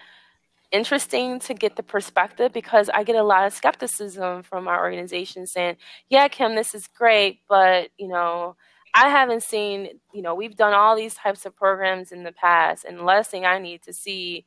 interesting 0.72 1.40
to 1.42 1.54
get 1.54 1.76
the 1.76 1.84
perspective 1.84 2.52
because 2.52 2.90
I 2.90 3.04
get 3.04 3.16
a 3.16 3.22
lot 3.22 3.46
of 3.46 3.54
skepticism 3.54 4.42
from 4.42 4.68
our 4.68 4.82
organization 4.82 5.46
saying, 5.46 5.78
"Yeah, 6.10 6.28
Kim, 6.28 6.56
this 6.56 6.74
is 6.74 6.88
great, 6.88 7.42
but 7.48 7.92
you 8.00 8.08
know, 8.08 8.56
I 8.96 9.10
haven't 9.10 9.44
seen, 9.44 10.00
you 10.12 10.24
know, 10.24 10.34
we've 10.34 10.56
done 10.56 10.74
all 10.74 10.96
these 10.96 11.14
types 11.14 11.46
of 11.46 11.56
programs 11.56 12.12
in 12.12 12.24
the 12.24 12.32
past, 12.32 12.86
and 12.86 12.98
the 12.98 13.04
last 13.04 13.30
thing 13.30 13.46
I 13.46 13.60
need 13.60 13.84
to 13.84 13.94
see 13.94 14.46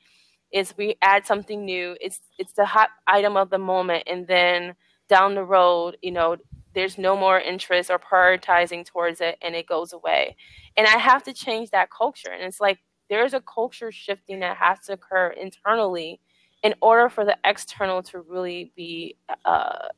is 0.51 0.75
we 0.77 0.97
add 1.01 1.27
something 1.29 1.65
new. 1.65 1.97
It's 2.01 2.19
it's 2.39 2.55
the 2.55 2.67
hot 2.67 2.91
item 3.07 3.37
of 3.37 3.51
the 3.51 3.59
moment, 3.59 4.03
and 4.09 4.27
then 4.27 4.75
down 5.09 5.37
the 5.37 5.45
road, 5.45 5.97
you 6.03 6.11
know, 6.11 6.39
there's 6.75 6.99
no 6.99 7.17
more 7.17 7.39
interest 7.39 7.91
or 7.91 7.99
prioritizing 7.99 8.85
towards 8.85 9.21
it 9.21 9.37
and 9.43 9.55
it 9.55 9.67
goes 9.67 9.93
away. 9.93 10.37
And 10.77 10.87
I 10.87 10.99
have 10.99 11.23
to 11.25 11.33
change 11.33 11.71
that 11.71 11.91
culture. 11.91 12.31
And 12.31 12.43
it's 12.43 12.61
like 12.61 12.79
there's 13.09 13.35
a 13.35 13.41
culture 13.41 13.93
shifting 13.93 14.41
that 14.41 14.57
has 14.57 14.81
to 14.87 14.95
occur 14.95 15.29
internally 15.29 16.21
in 16.63 16.75
order 16.81 17.09
for 17.09 17.25
the 17.25 17.37
external 17.45 18.03
to 18.05 18.21
really 18.21 18.73
be 18.77 19.17
uh, 19.45 19.89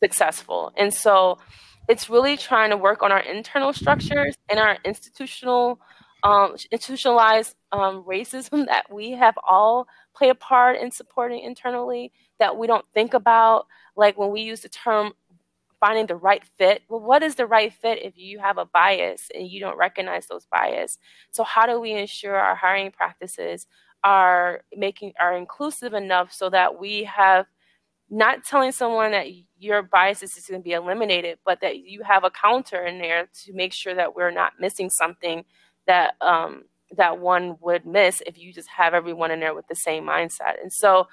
successful. 0.00 0.72
And 0.76 0.92
so 0.92 1.38
it's 1.88 2.08
really 2.08 2.36
trying 2.36 2.70
to 2.70 2.76
work 2.76 3.02
on 3.02 3.10
our 3.10 3.20
internal 3.20 3.72
structures 3.72 4.36
and 4.48 4.58
our 4.58 4.78
institutional 4.84 5.80
um, 6.24 6.54
institutionalized 6.70 7.56
um, 7.72 8.04
racism 8.04 8.66
that 8.66 8.92
we 8.92 9.12
have 9.12 9.34
all 9.42 9.88
play 10.14 10.28
a 10.28 10.34
part 10.34 10.76
in 10.78 10.90
supporting 10.90 11.40
internally 11.40 12.12
that 12.38 12.56
we 12.56 12.66
don't 12.66 12.84
think 12.94 13.14
about 13.14 13.66
like 13.96 14.16
when 14.18 14.30
we 14.30 14.42
use 14.42 14.60
the 14.60 14.68
term 14.68 15.12
finding 15.82 16.06
the 16.06 16.14
right 16.14 16.44
fit. 16.58 16.82
Well, 16.88 17.00
what 17.00 17.24
is 17.24 17.34
the 17.34 17.46
right 17.46 17.72
fit 17.72 17.98
if 18.04 18.16
you 18.16 18.38
have 18.38 18.56
a 18.56 18.64
bias 18.64 19.26
and 19.34 19.48
you 19.48 19.58
don't 19.58 19.76
recognize 19.76 20.28
those 20.28 20.46
bias? 20.46 20.96
So 21.32 21.42
how 21.42 21.66
do 21.66 21.80
we 21.80 21.90
ensure 21.90 22.36
our 22.36 22.54
hiring 22.54 22.92
practices 22.92 23.66
are 24.04 24.62
making 24.76 25.14
are 25.18 25.36
inclusive 25.36 25.92
enough 25.92 26.32
so 26.32 26.48
that 26.50 26.78
we 26.78 27.02
have 27.02 27.46
not 28.08 28.44
telling 28.44 28.70
someone 28.70 29.10
that 29.10 29.26
your 29.58 29.82
biases 29.82 30.36
is 30.36 30.46
going 30.46 30.60
to 30.60 30.64
be 30.64 30.72
eliminated, 30.72 31.38
but 31.44 31.60
that 31.62 31.78
you 31.80 32.04
have 32.04 32.22
a 32.22 32.30
counter 32.30 32.84
in 32.86 32.98
there 32.98 33.26
to 33.42 33.52
make 33.52 33.72
sure 33.72 33.94
that 33.96 34.14
we're 34.14 34.30
not 34.30 34.52
missing 34.60 34.88
something 34.88 35.44
that 35.88 36.14
um, 36.20 36.62
that 36.96 37.18
one 37.18 37.56
would 37.60 37.84
miss 37.84 38.22
if 38.24 38.38
you 38.38 38.52
just 38.52 38.68
have 38.68 38.94
everyone 38.94 39.32
in 39.32 39.40
there 39.40 39.54
with 39.54 39.66
the 39.66 39.74
same 39.74 40.04
mindset. 40.04 40.62
And 40.62 40.72
so 40.72 41.08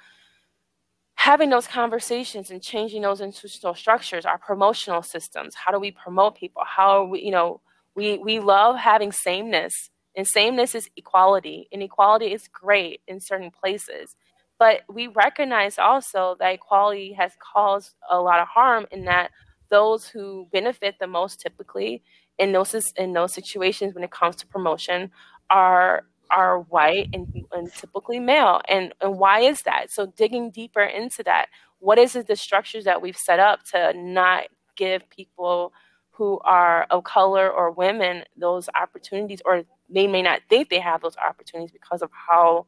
having 1.19 1.49
those 1.49 1.67
conversations 1.67 2.49
and 2.49 2.61
changing 2.61 3.01
those 3.01 3.19
institutional 3.19 3.75
structures, 3.75 4.25
our 4.25 4.37
promotional 4.37 5.03
systems. 5.03 5.53
How 5.53 5.69
do 5.69 5.77
we 5.77 5.91
promote 5.91 6.37
people? 6.37 6.63
How 6.65 7.03
we, 7.03 7.21
you 7.21 7.31
know, 7.31 7.59
we, 7.93 8.17
we 8.19 8.39
love 8.39 8.77
having 8.77 9.11
sameness, 9.11 9.73
and 10.15 10.25
sameness 10.25 10.75
is 10.75 10.89
equality, 10.95 11.67
Inequality 11.73 12.27
is 12.27 12.47
great 12.47 13.01
in 13.05 13.19
certain 13.19 13.51
places. 13.51 14.15
But 14.59 14.83
we 14.87 15.07
recognize 15.07 15.77
also 15.77 16.37
that 16.39 16.53
equality 16.53 17.11
has 17.13 17.33
caused 17.53 17.95
a 18.09 18.21
lot 18.21 18.39
of 18.39 18.47
harm 18.47 18.85
in 18.89 19.03
that 19.03 19.31
those 19.69 20.07
who 20.07 20.47
benefit 20.53 20.95
the 21.01 21.07
most 21.07 21.41
typically 21.41 22.01
in 22.37 22.53
those 22.53 22.73
in 22.95 23.11
those 23.11 23.33
situations 23.33 23.93
when 23.93 24.05
it 24.05 24.11
comes 24.11 24.37
to 24.37 24.47
promotion 24.47 25.11
are 25.49 26.05
are 26.31 26.59
white 26.59 27.09
and, 27.13 27.27
and 27.51 27.73
typically 27.73 28.19
male. 28.19 28.61
And, 28.67 28.93
and 29.01 29.17
why 29.17 29.41
is 29.41 29.61
that? 29.63 29.91
So 29.91 30.05
digging 30.05 30.51
deeper 30.51 30.83
into 30.83 31.23
that, 31.23 31.47
what 31.79 31.97
is 31.97 32.15
it 32.15 32.27
the 32.27 32.35
structures 32.35 32.85
that 32.85 33.01
we've 33.01 33.17
set 33.17 33.39
up 33.39 33.63
to 33.71 33.93
not 33.95 34.45
give 34.75 35.09
people 35.09 35.73
who 36.11 36.39
are 36.43 36.85
of 36.89 37.03
color 37.03 37.49
or 37.49 37.71
women 37.71 38.23
those 38.35 38.67
opportunities, 38.75 39.41
or 39.45 39.63
they 39.89 40.05
may 40.05 40.21
not 40.21 40.41
think 40.49 40.69
they 40.69 40.79
have 40.79 41.01
those 41.01 41.15
opportunities 41.17 41.71
because 41.71 42.01
of 42.01 42.09
how 42.11 42.65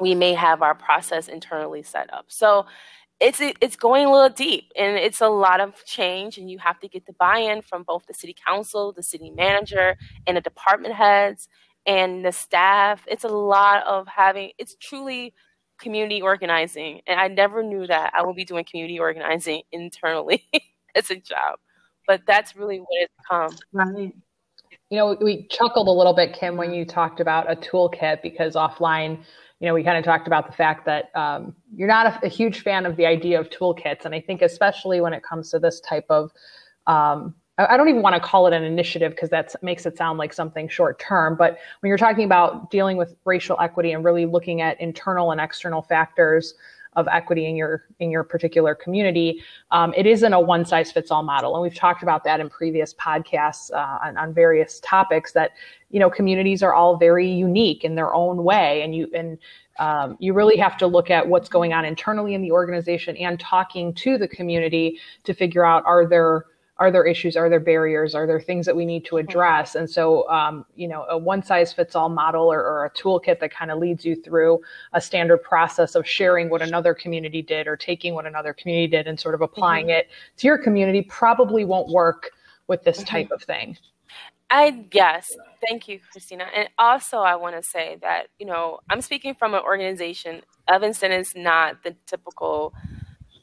we 0.00 0.14
may 0.14 0.34
have 0.34 0.62
our 0.62 0.74
process 0.74 1.28
internally 1.28 1.82
set 1.82 2.12
up. 2.12 2.26
So 2.28 2.66
it's 3.20 3.40
it's 3.40 3.76
going 3.76 4.06
a 4.06 4.12
little 4.12 4.28
deep 4.28 4.70
and 4.76 4.96
it's 4.96 5.20
a 5.20 5.28
lot 5.28 5.60
of 5.60 5.84
change 5.84 6.38
and 6.38 6.50
you 6.50 6.58
have 6.58 6.78
to 6.80 6.88
get 6.88 7.04
the 7.06 7.12
buy-in 7.14 7.62
from 7.62 7.82
both 7.82 8.06
the 8.06 8.14
city 8.14 8.34
council 8.46 8.92
the 8.92 9.02
city 9.02 9.30
manager 9.30 9.96
and 10.26 10.36
the 10.36 10.40
department 10.40 10.94
heads 10.94 11.48
and 11.88 12.24
the 12.24 12.30
staff. 12.30 13.02
It's 13.08 13.24
a 13.24 13.28
lot 13.28 13.84
of 13.84 14.06
having, 14.06 14.52
it's 14.58 14.76
truly 14.76 15.34
community 15.80 16.20
organizing. 16.20 17.00
And 17.06 17.18
I 17.18 17.28
never 17.28 17.62
knew 17.62 17.86
that 17.86 18.12
I 18.14 18.22
would 18.22 18.36
be 18.36 18.44
doing 18.44 18.64
community 18.64 19.00
organizing 19.00 19.62
internally 19.72 20.44
as 20.94 21.10
a 21.10 21.16
job. 21.16 21.58
But 22.06 22.22
that's 22.26 22.54
really 22.54 22.78
what 22.78 22.88
it's 23.00 23.14
become. 23.18 23.56
Right. 23.72 24.14
You 24.90 24.98
know, 24.98 25.16
we 25.20 25.46
chuckled 25.48 25.88
a 25.88 25.90
little 25.90 26.14
bit, 26.14 26.32
Kim, 26.32 26.56
when 26.56 26.72
you 26.72 26.84
talked 26.84 27.20
about 27.20 27.50
a 27.50 27.56
toolkit 27.56 28.22
because 28.22 28.54
offline, 28.54 29.18
you 29.60 29.66
know, 29.66 29.74
we 29.74 29.82
kind 29.82 29.98
of 29.98 30.04
talked 30.04 30.26
about 30.26 30.46
the 30.46 30.52
fact 30.52 30.86
that 30.86 31.14
um, 31.14 31.54
you're 31.74 31.88
not 31.88 32.06
a, 32.06 32.26
a, 32.26 32.28
huge 32.28 32.62
fan 32.62 32.86
of 32.86 32.96
the 32.96 33.04
idea 33.04 33.38
of 33.38 33.50
toolkits. 33.50 34.06
And 34.06 34.14
I 34.14 34.20
think, 34.20 34.40
especially 34.40 35.00
when 35.02 35.12
it 35.12 35.22
comes 35.22 35.50
to 35.50 35.58
this 35.58 35.80
type 35.80 36.06
of 36.08 36.32
um, 36.86 37.34
I 37.58 37.76
don't 37.76 37.88
even 37.88 38.02
want 38.02 38.14
to 38.14 38.20
call 38.20 38.46
it 38.46 38.52
an 38.52 38.62
initiative 38.62 39.10
because 39.12 39.30
that 39.30 39.54
makes 39.62 39.84
it 39.84 39.96
sound 39.96 40.18
like 40.18 40.32
something 40.32 40.68
short 40.68 41.00
term. 41.00 41.34
But 41.36 41.58
when 41.80 41.88
you're 41.88 41.98
talking 41.98 42.24
about 42.24 42.70
dealing 42.70 42.96
with 42.96 43.16
racial 43.24 43.58
equity 43.60 43.92
and 43.92 44.04
really 44.04 44.26
looking 44.26 44.60
at 44.60 44.80
internal 44.80 45.32
and 45.32 45.40
external 45.40 45.82
factors 45.82 46.54
of 46.94 47.06
equity 47.08 47.46
in 47.46 47.56
your 47.56 47.84
in 47.98 48.10
your 48.12 48.22
particular 48.22 48.76
community, 48.76 49.42
um, 49.72 49.92
it 49.96 50.06
isn't 50.06 50.32
a 50.32 50.40
one 50.40 50.64
size 50.64 50.92
fits 50.92 51.10
all 51.10 51.24
model. 51.24 51.54
And 51.54 51.62
we've 51.62 51.74
talked 51.74 52.04
about 52.04 52.22
that 52.24 52.38
in 52.38 52.48
previous 52.48 52.94
podcasts 52.94 53.72
uh, 53.72 53.98
on, 54.06 54.16
on 54.16 54.32
various 54.32 54.78
topics. 54.80 55.32
That 55.32 55.50
you 55.90 55.98
know 55.98 56.10
communities 56.10 56.62
are 56.62 56.74
all 56.74 56.96
very 56.96 57.28
unique 57.28 57.82
in 57.82 57.96
their 57.96 58.14
own 58.14 58.44
way, 58.44 58.82
and 58.82 58.94
you 58.94 59.08
and 59.14 59.36
um, 59.80 60.16
you 60.20 60.32
really 60.32 60.56
have 60.56 60.76
to 60.78 60.86
look 60.86 61.10
at 61.10 61.28
what's 61.28 61.48
going 61.48 61.72
on 61.72 61.84
internally 61.84 62.34
in 62.34 62.42
the 62.42 62.52
organization 62.52 63.16
and 63.16 63.38
talking 63.40 63.92
to 63.94 64.16
the 64.16 64.28
community 64.28 64.98
to 65.24 65.34
figure 65.34 65.64
out 65.64 65.84
are 65.84 66.06
there 66.06 66.44
are 66.78 66.90
there 66.90 67.04
issues 67.04 67.36
are 67.36 67.48
there 67.48 67.60
barriers 67.60 68.14
are 68.14 68.26
there 68.26 68.40
things 68.40 68.64
that 68.66 68.76
we 68.76 68.84
need 68.84 69.04
to 69.04 69.16
address 69.16 69.74
and 69.74 69.88
so 69.88 70.28
um, 70.30 70.64
you 70.76 70.86
know 70.86 71.04
a 71.08 71.18
one 71.18 71.42
size 71.42 71.72
fits 71.72 71.96
all 71.96 72.08
model 72.08 72.52
or, 72.52 72.60
or 72.60 72.84
a 72.84 72.90
toolkit 72.90 73.40
that 73.40 73.50
kind 73.50 73.70
of 73.70 73.78
leads 73.78 74.04
you 74.04 74.14
through 74.14 74.60
a 74.92 75.00
standard 75.00 75.38
process 75.38 75.94
of 75.94 76.06
sharing 76.06 76.48
what 76.48 76.62
another 76.62 76.94
community 76.94 77.42
did 77.42 77.66
or 77.66 77.76
taking 77.76 78.14
what 78.14 78.26
another 78.26 78.52
community 78.52 78.86
did 78.86 79.06
and 79.06 79.18
sort 79.18 79.34
of 79.34 79.40
applying 79.40 79.86
mm-hmm. 79.86 80.00
it 80.00 80.08
to 80.36 80.46
your 80.46 80.58
community 80.58 81.02
probably 81.02 81.64
won't 81.64 81.88
work 81.88 82.30
with 82.68 82.82
this 82.84 82.98
mm-hmm. 82.98 83.06
type 83.06 83.30
of 83.30 83.42
thing 83.42 83.76
I 84.50 84.86
yes, 84.92 85.28
thank 85.66 85.88
you, 85.88 86.00
Christina. 86.10 86.46
And 86.56 86.70
also, 86.78 87.18
I 87.18 87.36
want 87.36 87.54
to 87.56 87.62
say 87.62 87.98
that 88.00 88.28
you 88.38 88.46
know 88.46 88.80
I'm 88.88 89.02
speaking 89.02 89.34
from 89.34 89.52
an 89.52 89.60
organization. 89.60 90.40
Evanston 90.68 91.12
is 91.12 91.34
not 91.36 91.82
the 91.82 91.94
typical 92.06 92.72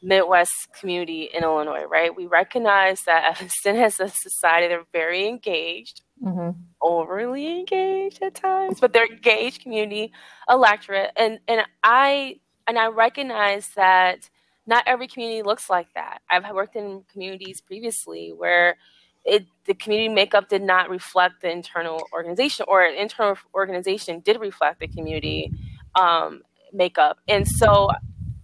Midwest 0.06 0.68
community 0.80 1.30
in 1.34 1.44
Illinois, 1.44 1.84
right? 1.90 2.16
We 2.16 2.28
recognize 2.28 3.02
that 3.08 3.24
Evanston 3.32 3.76
has 3.76 4.00
a 4.00 4.08
society 4.10 4.68
they're 4.68 4.84
very 4.94 5.28
engaged, 5.28 6.02
mm-hmm. 6.24 6.52
overly 6.82 7.60
engaged 7.60 8.22
at 8.22 8.36
times, 8.36 8.80
but 8.80 8.94
they're 8.94 9.08
engaged 9.08 9.64
community 9.64 10.14
electorate, 10.50 11.12
and 11.18 11.40
and 11.48 11.62
I 11.84 12.40
and 12.68 12.78
I 12.78 12.88
recognize 12.88 13.70
that 13.76 14.30
not 14.68 14.84
every 14.88 15.08
community 15.08 15.42
looks 15.42 15.70
like 15.70 15.88
that. 15.96 16.20
I've 16.30 16.50
worked 16.52 16.76
in 16.76 17.04
communities 17.12 17.62
previously 17.62 18.32
where 18.36 18.78
it 19.24 19.48
the 19.66 19.74
community 19.74 20.14
makeup 20.14 20.50
did 20.50 20.62
not 20.62 20.90
reflect 20.90 21.42
the 21.42 21.50
internal 21.50 22.08
organization, 22.14 22.66
or 22.68 22.84
an 22.84 22.96
internal 22.96 23.38
organization 23.56 24.20
did 24.20 24.40
reflect 24.40 24.80
the 24.80 24.88
community 24.88 25.52
um, 25.96 26.44
makeup, 26.72 27.18
and 27.28 27.48
so 27.48 27.90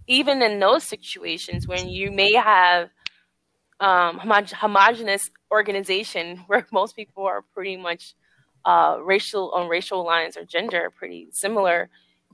even 0.06 0.42
in 0.42 0.58
those 0.58 0.84
situations 0.84 1.66
when 1.66 1.88
you 1.88 2.10
may 2.10 2.32
have 2.32 2.90
um, 3.80 4.18
homogenous 4.18 5.30
organization 5.50 6.38
where 6.46 6.66
most 6.72 6.96
people 6.96 7.24
are 7.24 7.42
pretty 7.54 7.76
much 7.76 8.14
uh, 8.64 8.96
racial 9.02 9.50
on 9.52 9.68
racial 9.68 10.04
lines 10.04 10.36
or 10.36 10.44
gender 10.44 10.90
pretty 10.96 11.28
similar 11.32 11.90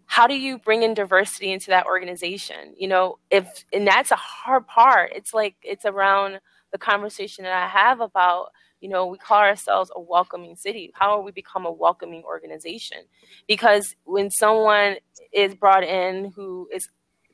how 0.09 0.26
do 0.26 0.35
you 0.35 0.59
bring 0.59 0.83
in 0.83 0.94
diversity 0.94 1.52
into 1.52 1.68
that 1.68 1.85
organization? 1.87 2.74
You 2.76 2.88
know 2.88 3.18
if 3.31 3.64
and 3.72 3.87
that's 3.87 4.11
a 4.11 4.16
hard 4.16 4.66
part. 4.66 5.12
It's 5.14 5.35
like 5.35 5.57
it's 5.62 5.85
around 5.85 6.40
the 6.72 6.78
conversation 6.78 7.44
that 7.44 7.52
i 7.52 7.66
have 7.66 8.00
about 8.00 8.48
you 8.81 8.90
know 8.90 9.07
we 9.07 9.16
call 9.16 9.38
ourselves 9.38 9.90
a 9.94 10.00
welcoming 10.00 10.57
city. 10.57 10.92
How 10.94 11.11
are 11.12 11.22
we 11.22 11.31
become 11.31 11.66
a 11.66 11.70
welcoming 11.70 12.24
organization? 12.24 12.98
Because 13.46 13.94
when 14.04 14.31
someone 14.31 14.96
is 15.31 15.54
brought 15.54 15.85
in 15.85 16.33
who 16.35 16.68
is 16.72 16.88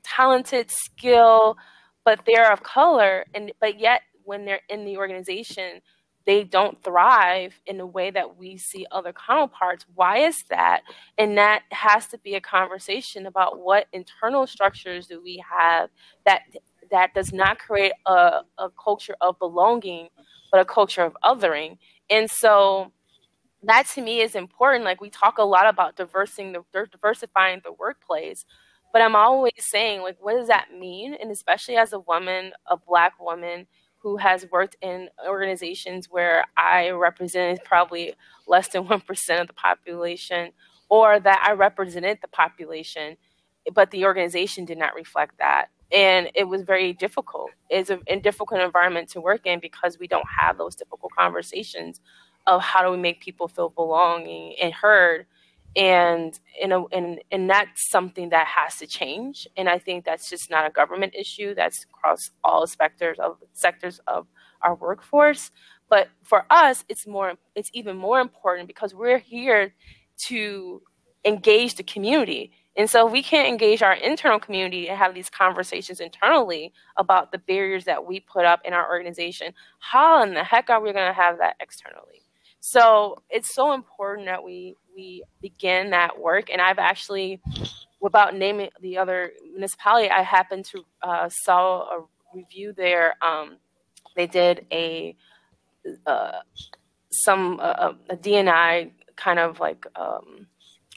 talented, 0.05 0.71
skill, 0.71 1.57
but 2.05 2.21
they're 2.27 2.53
of 2.53 2.63
color, 2.63 3.25
and 3.35 3.53
but 3.61 3.81
yet 3.81 4.03
when 4.25 4.45
they're 4.45 4.61
in 4.69 4.85
the 4.85 4.97
organization, 4.97 5.81
they 6.27 6.45
don't 6.45 6.83
thrive 6.83 7.61
in 7.67 7.77
the 7.79 7.87
way 7.87 8.11
that 8.11 8.37
we 8.37 8.57
see 8.57 8.87
other 8.91 9.13
counterparts. 9.13 9.85
Why 9.95 10.19
is 10.19 10.43
that? 10.49 10.83
And 11.19 11.37
that 11.37 11.63
has 11.71 12.07
to 12.09 12.19
be 12.19 12.35
a 12.35 12.41
conversation 12.41 13.27
about 13.27 13.61
what 13.61 13.87
internal 13.93 14.47
structures 14.47 15.07
do 15.07 15.23
we 15.23 15.43
have 15.51 15.91
that 16.25 16.43
that 16.91 17.15
does 17.15 17.33
not 17.33 17.59
create 17.59 17.93
a, 18.07 18.41
a 18.59 18.71
culture 18.83 19.17
of 19.21 19.39
belonging, 19.39 20.09
but 20.51 20.61
a 20.61 20.65
culture 20.65 21.03
of 21.03 21.17
othering. 21.25 21.79
And 22.11 22.31
so 22.31 22.93
that 23.63 23.87
to 23.95 24.03
me 24.03 24.21
is 24.21 24.35
important. 24.35 24.85
Like 24.85 25.01
we 25.01 25.11
talk 25.11 25.39
a 25.39 25.45
lot 25.45 25.67
about 25.67 25.97
diversing 25.97 26.53
the 26.53 26.63
diversifying 26.91 27.61
the 27.65 27.73
workplace, 27.73 28.45
but 28.95 29.03
I'm 29.03 29.17
always 29.17 29.53
saying, 29.59 30.03
like, 30.03 30.19
what 30.21 30.35
does 30.35 30.47
that 30.47 30.69
mean? 30.73 31.17
And 31.21 31.33
especially 31.33 31.77
as 31.77 31.93
a 31.93 31.99
woman, 31.99 32.53
a 32.69 32.77
black 32.77 33.21
woman 33.21 33.67
who 33.99 34.19
has 34.19 34.47
worked 34.53 34.77
in 34.81 35.09
organizations 35.27 36.07
where 36.09 36.45
I 36.57 36.91
represented 36.91 37.65
probably 37.65 38.15
less 38.47 38.69
than 38.69 38.85
1% 38.87 39.41
of 39.41 39.49
the 39.49 39.53
population, 39.53 40.53
or 40.89 41.19
that 41.19 41.45
I 41.45 41.55
represented 41.55 42.21
the 42.23 42.29
population, 42.29 43.17
but 43.75 43.91
the 43.91 44.05
organization 44.05 44.65
did 44.65 44.79
not 44.79 44.95
reflect 44.95 45.39
that. 45.39 45.71
And 45.91 46.31
it 46.37 46.45
was 46.45 46.63
very 46.63 46.93
difficult. 46.93 47.51
It's 47.69 47.91
a, 47.91 47.99
a 48.07 48.21
difficult 48.21 48.61
environment 48.61 49.09
to 49.11 49.21
work 49.21 49.45
in 49.45 49.59
because 49.59 49.99
we 49.99 50.07
don't 50.07 50.29
have 50.39 50.57
those 50.57 50.77
difficult 50.77 51.11
conversations 51.19 52.01
of 52.47 52.63
how 52.63 52.85
do 52.85 52.93
we 52.93 52.97
make 52.97 53.21
people 53.21 53.49
feel 53.49 53.71
belonging 53.71 54.55
and 54.63 54.73
heard 54.73 55.27
and 55.77 56.39
and 56.63 57.21
and 57.31 57.51
that's 57.51 57.91
something 57.91 58.29
that 58.31 58.47
has 58.47 58.77
to 58.77 58.87
change. 58.87 59.47
And 59.57 59.69
i 59.69 59.79
think 59.79 60.05
that's 60.05 60.31
just 60.31 60.51
not 60.51 60.67
a 60.67 60.71
government 60.71 61.15
issue. 61.15 61.55
That's 61.55 61.85
across 61.85 62.31
all 62.43 62.67
sectors 62.67 63.19
of 63.19 63.39
sectors 63.53 64.01
of 64.07 64.27
our 64.63 64.75
workforce. 64.75 65.51
But 65.89 66.09
for 66.23 66.47
us 66.51 66.85
it's 66.89 67.07
more 67.07 67.35
it's 67.55 67.71
even 67.73 67.97
more 67.97 68.21
important 68.21 68.69
because 68.69 68.95
we're 68.95 69.19
here 69.19 69.75
to 70.29 70.83
engage 71.25 71.75
the 71.77 71.83
community. 71.83 72.53
And 72.77 72.91
so 72.91 73.07
if 73.07 73.13
we 73.13 73.23
can't 73.23 73.49
engage 73.49 73.83
our 73.83 73.95
internal 73.95 74.41
community 74.41 74.89
and 74.89 74.99
have 74.99 75.15
these 75.15 75.31
conversations 75.31 76.01
internally 76.01 76.73
about 76.97 77.31
the 77.31 77.39
barriers 77.39 77.85
that 77.85 78.05
we 78.05 78.19
put 78.21 78.45
up 78.45 78.61
in 78.65 78.73
our 78.73 78.89
organization 78.91 79.55
how 79.79 80.23
in 80.23 80.35
the 80.35 80.43
heck 80.43 80.71
are 80.71 80.81
we 80.81 80.93
going 80.93 81.07
to 81.07 81.13
have 81.13 81.39
that 81.39 81.57
externally 81.61 82.24
so 82.67 83.23
it's 83.29 83.55
so 83.55 83.75
important 83.75 84.27
that 84.27 84.43
we 84.43 84.75
we 84.97 85.23
begin 85.43 85.91
that 85.91 86.19
work. 86.19 86.49
And 86.51 86.63
I've 86.63 86.79
actually, 86.79 87.43
without 88.01 88.35
naming 88.35 88.71
the 88.81 88.97
other 88.97 89.33
municipality, 89.53 90.09
I 90.09 90.23
happened 90.23 90.65
to 90.67 90.83
uh, 91.03 91.29
saw 91.29 91.83
a 91.83 92.05
review 92.35 92.73
there. 92.75 93.17
Um, 93.21 93.59
they 94.17 94.27
did 94.27 94.65
a 94.73 95.15
uh, 96.07 96.41
some 97.11 97.61
uh, 97.61 97.93
a 98.09 98.17
DNI 98.17 98.93
kind 99.15 99.39
of 99.41 99.61
like 99.61 99.85
um, 99.95 100.47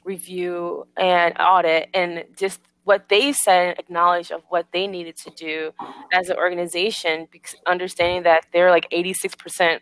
review 0.06 0.88
and 0.96 1.36
audit, 1.38 1.90
and 1.94 2.24
just 2.38 2.62
what 2.86 3.10
they 3.10 3.34
said 3.34 3.72
and 3.72 3.80
acknowledged 3.80 4.32
of 4.32 4.42
what 4.48 4.68
they 4.72 4.88
needed 4.88 5.18
to 5.18 5.32
do 5.32 5.74
as 6.14 6.30
an 6.30 6.38
organization, 6.38 7.28
understanding 7.66 8.24
that 8.24 8.46
they're 8.54 8.72
like 8.72 8.90
86% 8.90 9.82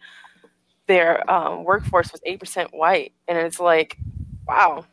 their 0.88 1.30
um, 1.30 1.64
workforce 1.64 2.12
was 2.12 2.22
8% 2.22 2.68
white. 2.74 3.14
And 3.28 3.38
it's 3.38 3.60
like, 3.60 3.98
wow. 4.48 4.86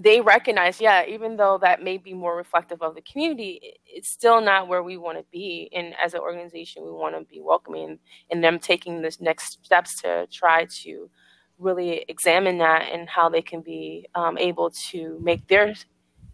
They 0.00 0.20
recognize, 0.22 0.80
yeah, 0.80 1.04
even 1.06 1.36
though 1.36 1.58
that 1.60 1.82
may 1.82 1.98
be 1.98 2.14
more 2.14 2.36
reflective 2.36 2.80
of 2.80 2.94
the 2.94 3.02
community, 3.02 3.78
it's 3.84 4.10
still 4.10 4.40
not 4.40 4.66
where 4.66 4.82
we 4.82 4.96
want 4.96 5.18
to 5.18 5.24
be. 5.30 5.68
And 5.74 5.94
as 6.02 6.14
an 6.14 6.20
organization, 6.20 6.84
we 6.84 6.90
want 6.90 7.14
to 7.14 7.24
be 7.24 7.40
welcoming 7.42 7.98
and 8.30 8.42
them 8.42 8.58
taking 8.58 9.02
this 9.02 9.20
next 9.20 9.64
steps 9.64 10.00
to 10.00 10.26
try 10.32 10.66
to 10.82 11.10
really 11.58 12.04
examine 12.08 12.58
that 12.58 12.88
and 12.90 13.08
how 13.08 13.28
they 13.28 13.42
can 13.42 13.60
be 13.60 14.08
um, 14.14 14.38
able 14.38 14.70
to 14.90 15.18
make 15.22 15.46
their 15.48 15.74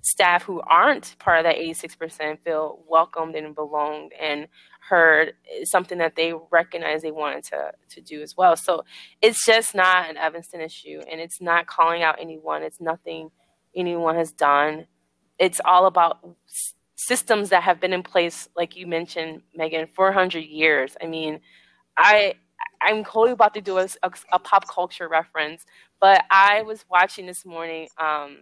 staff 0.03 0.43
who 0.45 0.61
aren't 0.61 1.17
part 1.19 1.39
of 1.39 1.45
that 1.45 1.57
86% 1.57 2.39
feel 2.45 2.83
welcomed 2.89 3.35
and 3.35 3.55
belonged 3.55 4.13
and 4.21 4.47
heard 4.89 5.35
is 5.61 5.71
something 5.71 5.99
that 5.99 6.17
they 6.17 6.33
recognize 6.51 7.03
they 7.03 7.11
wanted 7.11 7.45
to 7.45 7.73
to 7.91 8.01
do 8.01 8.23
as 8.23 8.37
well. 8.37 8.57
So 8.57 8.85
it's 9.23 9.45
just 9.45 9.75
not 9.75 10.09
an 10.09 10.17
Evanston 10.17 10.61
issue, 10.61 11.01
and 11.11 11.21
it's 11.21 11.41
not 11.41 11.67
calling 11.67 12.03
out 12.03 12.17
anyone. 12.21 12.63
It's 12.63 12.81
nothing 12.81 13.31
anyone 13.75 14.17
has 14.17 14.33
done. 14.33 14.87
It's 15.39 15.61
all 15.65 15.87
about 15.87 16.19
systems 16.97 17.51
that 17.51 17.63
have 17.63 17.81
been 17.81 17.93
in 17.93 18.03
place, 18.03 18.49
like 18.57 18.77
you 18.77 18.87
mentioned, 18.87 19.43
Megan, 19.55 19.87
400 19.95 20.41
years. 20.41 20.97
I 21.01 21.07
mean, 21.07 21.41
I 21.97 22.35
I'm 22.83 23.05
totally 23.05 23.33
about 23.33 23.55
to 23.55 23.61
do 23.61 23.79
a, 23.79 23.89
a, 24.03 24.11
a, 24.33 24.39
pop 24.39 24.69
culture 24.69 25.09
reference, 25.09 25.65
but 26.01 26.25
I 26.31 26.63
was 26.63 26.85
watching 26.91 27.27
this 27.27 27.45
morning 27.45 27.89
um, 27.99 28.39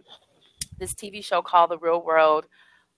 this 0.79 0.93
TV 0.93 1.23
show 1.23 1.41
called 1.41 1.71
The 1.71 1.77
Real 1.77 2.03
World 2.03 2.45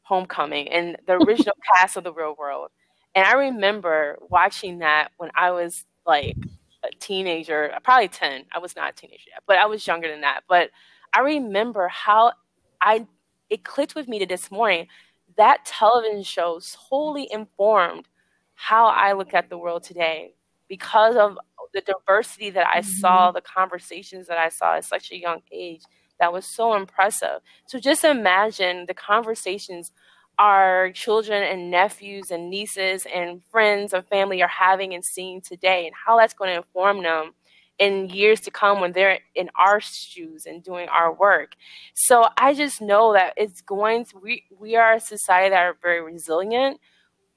Homecoming, 0.04 0.68
and 0.70 0.98
the 1.08 1.14
original 1.28 1.56
cast 1.76 1.98
of 1.98 2.04
The 2.04 2.14
Real 2.14 2.36
World 2.38 2.72
and 3.20 3.28
I 3.28 3.34
remember 3.34 4.18
watching 4.30 4.80
that 4.80 5.10
when 5.18 5.30
I 5.36 5.52
was 5.52 5.84
like 6.06 6.38
a 6.86 6.90
teenager, 7.02 7.70
probably 7.84 8.08
10. 8.08 8.46
I 8.54 8.60
was 8.60 8.78
not 8.78 8.92
a 8.92 8.96
teenager 8.96 9.26
yet, 9.28 9.44
but 9.46 9.58
I 9.58 9.66
was 9.66 9.86
younger 9.86 10.08
than 10.08 10.22
that. 10.22 10.44
But 10.48 10.70
I 11.12 11.20
remember 11.20 11.90
how 11.90 12.32
I 12.80 13.06
it 13.50 13.66
clicked 13.66 13.94
with 13.94 14.08
me 14.08 14.20
to 14.20 14.26
this 14.26 14.50
morning. 14.50 14.88
That 15.36 15.66
television 15.66 16.24
show 16.24 16.62
totally 16.90 17.28
informed 17.30 18.06
how 18.56 18.86
I 18.86 19.12
look 19.12 19.34
at 19.34 19.50
the 19.50 19.58
world 19.58 19.84
today 19.84 20.36
because 20.70 21.18
of 21.18 21.38
the 21.74 21.82
diversity 21.82 22.52
that 22.52 22.68
I 22.68 22.80
mm-hmm. 22.80 22.90
saw, 22.90 23.32
the 23.34 23.42
conversations 23.42 24.28
that 24.28 24.38
I 24.38 24.48
saw 24.48 24.76
at 24.76 24.86
such 24.86 25.12
a 25.12 25.20
young 25.20 25.42
age. 25.52 25.82
That 26.22 26.32
was 26.32 26.46
so 26.46 26.74
impressive. 26.74 27.42
So 27.66 27.80
just 27.80 28.06
imagine 28.06 28.86
the 28.86 28.94
conversations 28.94 29.92
our 30.40 30.92
children 30.94 31.44
and 31.44 31.70
nephews 31.70 32.32
and 32.32 32.50
nieces 32.50 33.06
and 33.14 33.42
friends 33.52 33.94
and 33.94 34.08
family 34.08 34.42
are 34.42 34.48
having 34.48 34.94
and 34.96 35.06
seeing 35.06 35.42
today 35.42 35.86
and 35.86 35.96
how 36.08 36.18
that's 36.18 36.34
going 36.34 36.50
to 36.50 36.58
inform 36.58 37.04
them 37.04 37.34
in 37.78 38.10
years 38.10 38.42
to 38.42 38.52
come 38.52 38.82
when 38.82 38.94
they're 38.94 39.20
in 39.36 39.50
our 39.56 39.80
shoes 39.82 40.46
and 40.46 40.64
doing 40.64 40.90
our 40.90 41.14
work. 41.14 41.54
So 41.94 42.26
I 42.38 42.54
just 42.54 42.82
know 42.82 43.14
that 43.14 43.34
it's 43.38 43.62
going 43.62 44.06
to 44.06 44.18
we 44.22 44.46
we 44.58 44.76
are 44.76 44.94
a 44.96 45.00
society 45.00 45.50
that 45.52 45.64
are 45.64 45.78
very 45.82 46.02
resilient. 46.02 46.80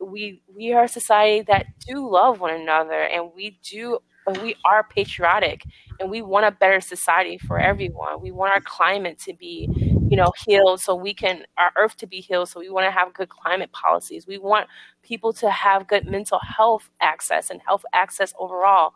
We 0.00 0.42
we 0.54 0.72
are 0.72 0.84
a 0.84 0.88
society 0.88 1.42
that 1.48 1.66
do 1.86 2.08
love 2.10 2.40
one 2.40 2.54
another 2.54 3.02
and 3.02 3.30
we 3.34 3.58
do 3.62 3.98
we 4.40 4.56
are 4.64 4.84
patriotic 4.84 5.64
and 6.00 6.10
we 6.10 6.22
want 6.22 6.46
a 6.46 6.50
better 6.50 6.80
society 6.80 7.38
for 7.38 7.58
everyone. 7.58 8.20
We 8.20 8.30
want 8.30 8.52
our 8.52 8.60
climate 8.60 9.18
to 9.26 9.34
be, 9.34 9.68
you 10.12 10.16
know, 10.16 10.32
healed 10.44 10.80
so 10.80 10.94
we 10.94 11.14
can 11.14 11.44
our 11.56 11.72
earth 11.76 11.96
to 11.96 12.06
be 12.06 12.20
healed 12.20 12.48
so 12.48 12.60
we 12.60 12.70
want 12.70 12.86
to 12.86 12.90
have 12.90 13.14
good 13.14 13.30
climate 13.30 13.72
policies. 13.72 14.26
We 14.26 14.38
want 14.38 14.68
people 15.02 15.32
to 15.34 15.50
have 15.50 15.88
good 15.88 16.06
mental 16.06 16.38
health 16.38 16.90
access 17.00 17.50
and 17.50 17.60
health 17.66 17.84
access 17.92 18.34
overall 18.38 18.92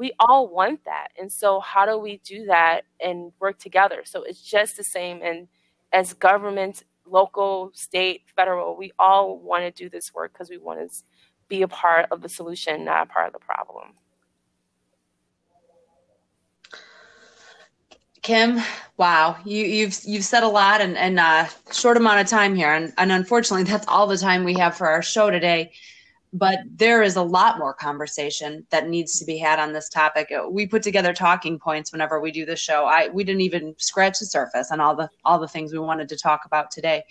we 0.00 0.12
all 0.18 0.48
want 0.48 0.82
that. 0.86 1.08
And 1.20 1.30
so 1.30 1.60
how 1.60 1.84
do 1.84 1.98
we 1.98 2.22
do 2.24 2.46
that 2.46 2.86
and 3.04 3.32
work 3.38 3.58
together? 3.58 4.00
So 4.06 4.22
it's 4.22 4.40
just 4.40 4.78
the 4.78 4.82
same 4.82 5.20
and 5.22 5.46
as 5.92 6.14
government, 6.14 6.84
local, 7.04 7.70
state, 7.74 8.22
federal, 8.34 8.78
we 8.78 8.92
all 8.98 9.38
want 9.38 9.62
to 9.64 9.70
do 9.70 9.90
this 9.90 10.14
work 10.14 10.32
because 10.32 10.48
we 10.48 10.56
want 10.56 10.90
to 10.90 10.96
be 11.48 11.60
a 11.60 11.68
part 11.68 12.06
of 12.10 12.22
the 12.22 12.30
solution, 12.30 12.82
not 12.82 13.08
a 13.08 13.12
part 13.12 13.26
of 13.26 13.34
the 13.34 13.40
problem. 13.40 13.92
Kim, 18.22 18.60
wow, 18.96 19.36
you, 19.44 19.64
have 19.64 19.72
you've, 19.72 20.00
you've 20.04 20.24
said 20.24 20.42
a 20.42 20.48
lot 20.48 20.80
in, 20.80 20.96
in 20.96 21.18
a 21.18 21.48
short 21.72 21.96
amount 21.96 22.20
of 22.20 22.26
time 22.26 22.54
here, 22.54 22.74
and, 22.74 22.92
and 22.98 23.12
unfortunately, 23.12 23.64
that's 23.70 23.86
all 23.88 24.06
the 24.06 24.18
time 24.18 24.44
we 24.44 24.54
have 24.54 24.76
for 24.76 24.88
our 24.88 25.02
show 25.02 25.30
today 25.30 25.72
but 26.32 26.60
there 26.76 27.02
is 27.02 27.16
a 27.16 27.22
lot 27.22 27.58
more 27.58 27.74
conversation 27.74 28.64
that 28.70 28.88
needs 28.88 29.18
to 29.18 29.24
be 29.24 29.36
had 29.36 29.58
on 29.58 29.72
this 29.72 29.88
topic. 29.88 30.32
We 30.48 30.66
put 30.66 30.82
together 30.82 31.12
talking 31.12 31.58
points 31.58 31.90
whenever 31.90 32.20
we 32.20 32.30
do 32.30 32.46
the 32.46 32.54
show. 32.54 32.84
I 32.86 33.08
we 33.08 33.24
didn't 33.24 33.40
even 33.40 33.74
scratch 33.78 34.20
the 34.20 34.26
surface 34.26 34.70
on 34.70 34.80
all 34.80 34.94
the 34.94 35.10
all 35.24 35.40
the 35.40 35.48
things 35.48 35.72
we 35.72 35.80
wanted 35.80 36.08
to 36.10 36.16
talk 36.16 36.42
about 36.44 36.70
today. 36.70 37.04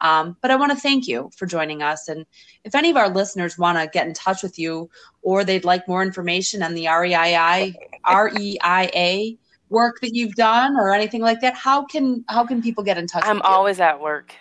Um, 0.00 0.36
but 0.40 0.50
I 0.50 0.56
want 0.56 0.72
to 0.72 0.78
thank 0.78 1.06
you 1.06 1.30
for 1.36 1.44
joining 1.44 1.82
us. 1.82 2.08
And 2.08 2.24
if 2.64 2.74
any 2.74 2.90
of 2.90 2.96
our 2.96 3.10
listeners 3.10 3.58
want 3.58 3.78
to 3.78 3.86
get 3.86 4.06
in 4.06 4.14
touch 4.14 4.42
with 4.42 4.58
you, 4.58 4.88
or 5.20 5.44
they'd 5.44 5.64
like 5.64 5.86
more 5.86 6.02
information 6.02 6.62
on 6.62 6.74
the 6.74 6.86
REII 6.86 7.74
REIA 8.08 9.36
work 9.72 10.00
that 10.02 10.14
you've 10.14 10.34
done, 10.34 10.76
or 10.76 10.92
anything 10.92 11.22
like 11.22 11.40
that, 11.40 11.54
how 11.54 11.84
can 11.84 12.24
how 12.28 12.46
can 12.46 12.62
people 12.62 12.84
get 12.84 12.98
in 12.98 13.06
touch? 13.06 13.24
I'm 13.26 13.42
always 13.42 13.80
at 13.80 14.00
work, 14.00 14.34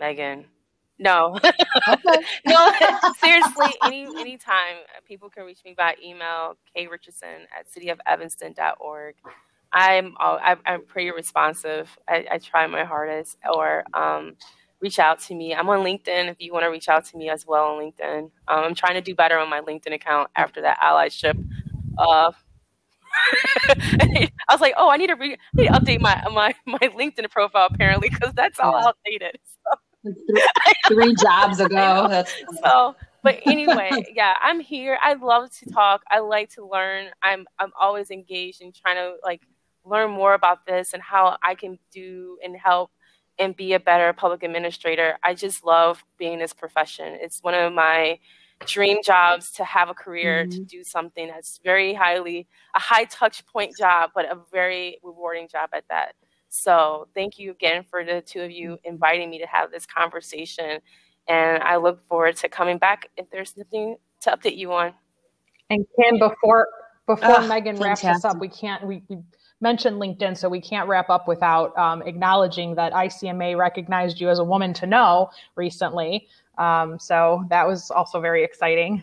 Megan. 0.00 0.46
No. 0.98 1.38
No, 2.46 2.72
seriously, 3.18 3.74
any 3.82 4.06
anytime 4.20 4.76
people 5.06 5.30
can 5.30 5.44
reach 5.44 5.60
me 5.64 5.74
by 5.76 5.94
email, 6.04 6.56
krichardson 6.76 7.46
at 7.56 7.66
cityofevanston.org. 7.70 9.14
I'm 9.72 10.14
I, 10.18 10.56
I'm 10.66 10.84
pretty 10.84 11.10
responsive. 11.10 11.88
I, 12.08 12.26
I 12.32 12.38
try 12.38 12.66
my 12.66 12.84
hardest, 12.84 13.38
or 13.52 13.84
um, 13.94 14.36
reach 14.80 14.98
out 14.98 15.20
to 15.20 15.34
me. 15.34 15.54
I'm 15.54 15.68
on 15.70 15.80
LinkedIn 15.80 16.30
if 16.30 16.36
you 16.40 16.52
want 16.52 16.64
to 16.64 16.68
reach 16.68 16.88
out 16.88 17.04
to 17.06 17.16
me 17.16 17.30
as 17.30 17.46
well 17.46 17.64
on 17.64 17.82
LinkedIn. 17.82 18.22
Um, 18.22 18.30
I'm 18.48 18.74
trying 18.74 18.94
to 18.94 19.00
do 19.00 19.14
better 19.14 19.38
on 19.38 19.48
my 19.48 19.60
LinkedIn 19.60 19.94
account 19.94 20.30
after 20.36 20.60
that 20.62 20.78
allyship. 20.80 21.42
Uh, 21.98 22.32
I 24.00 24.28
was 24.50 24.60
like, 24.60 24.74
oh, 24.76 24.90
I 24.90 24.96
need 24.96 25.08
to, 25.08 25.14
re- 25.14 25.34
I 25.34 25.60
need 25.60 25.68
to 25.68 25.72
update 25.72 26.00
my 26.00 26.22
my 26.32 26.54
my 26.66 26.78
LinkedIn 26.78 27.30
profile 27.30 27.68
apparently 27.70 28.08
because 28.08 28.32
that's 28.34 28.58
all 28.58 28.74
outdated. 28.76 29.38
So 30.04 30.12
three, 30.28 30.42
three 30.88 31.14
jobs 31.14 31.60
ago. 31.60 32.06
That's 32.10 32.34
so. 32.64 32.96
But 33.22 33.38
anyway, 33.44 34.04
yeah, 34.12 34.34
I'm 34.42 34.58
here. 34.58 34.98
I 35.00 35.14
love 35.14 35.50
to 35.58 35.66
talk. 35.70 36.02
I 36.10 36.18
like 36.18 36.50
to 36.54 36.66
learn. 36.66 37.06
I'm 37.22 37.46
I'm 37.58 37.70
always 37.80 38.10
engaged 38.10 38.62
in 38.62 38.72
trying 38.72 38.96
to 38.96 39.14
like 39.22 39.42
learn 39.84 40.10
more 40.10 40.34
about 40.34 40.66
this 40.66 40.92
and 40.92 41.02
how 41.02 41.36
I 41.42 41.54
can 41.54 41.78
do 41.92 42.38
and 42.42 42.56
help 42.56 42.90
and 43.38 43.56
be 43.56 43.74
a 43.74 43.80
better 43.80 44.12
public 44.12 44.42
administrator. 44.42 45.18
I 45.22 45.34
just 45.34 45.64
love 45.64 46.02
being 46.18 46.38
this 46.38 46.52
profession. 46.52 47.16
It's 47.20 47.40
one 47.42 47.54
of 47.54 47.72
my 47.72 48.18
dream 48.66 48.98
jobs 49.04 49.50
to 49.52 49.64
have 49.64 49.88
a 49.88 49.94
career 49.94 50.44
mm-hmm. 50.44 50.50
to 50.50 50.64
do 50.64 50.84
something 50.84 51.28
that's 51.28 51.60
very 51.64 51.94
highly 51.94 52.46
a 52.74 52.80
high 52.80 53.04
touch 53.04 53.46
point 53.46 53.76
job, 53.76 54.10
but 54.14 54.24
a 54.24 54.38
very 54.50 54.98
rewarding 55.02 55.48
job 55.48 55.70
at 55.72 55.84
that. 55.90 56.14
So 56.48 57.08
thank 57.14 57.38
you 57.38 57.50
again 57.50 57.84
for 57.88 58.04
the 58.04 58.20
two 58.20 58.42
of 58.42 58.50
you 58.50 58.78
inviting 58.84 59.30
me 59.30 59.38
to 59.38 59.46
have 59.46 59.70
this 59.70 59.86
conversation. 59.86 60.80
And 61.28 61.62
I 61.62 61.76
look 61.76 62.06
forward 62.08 62.36
to 62.36 62.48
coming 62.48 62.78
back 62.78 63.08
if 63.16 63.30
there's 63.30 63.56
nothing 63.56 63.96
to 64.20 64.30
update 64.30 64.56
you 64.56 64.72
on. 64.72 64.92
And 65.70 65.86
Kim, 65.96 66.18
before 66.18 66.68
before 67.06 67.36
oh, 67.38 67.48
Megan 67.48 67.76
fantastic. 67.76 68.06
wraps 68.06 68.24
us 68.24 68.24
up, 68.24 68.38
we 68.38 68.48
can't 68.48 68.86
we, 68.86 69.02
we 69.08 69.18
mentioned 69.62 70.00
LinkedIn, 70.00 70.36
so 70.36 70.48
we 70.48 70.60
can't 70.60 70.88
wrap 70.88 71.08
up 71.08 71.26
without 71.26 71.76
um, 71.78 72.02
acknowledging 72.02 72.74
that 72.74 72.92
ICMA 72.92 73.56
recognized 73.56 74.20
you 74.20 74.28
as 74.28 74.38
a 74.38 74.44
woman 74.44 74.74
to 74.74 74.86
know 74.86 75.30
recently. 75.56 76.28
Um, 76.58 76.98
so 76.98 77.44
that 77.48 77.66
was 77.66 77.90
also 77.90 78.20
very 78.20 78.44
exciting. 78.44 79.02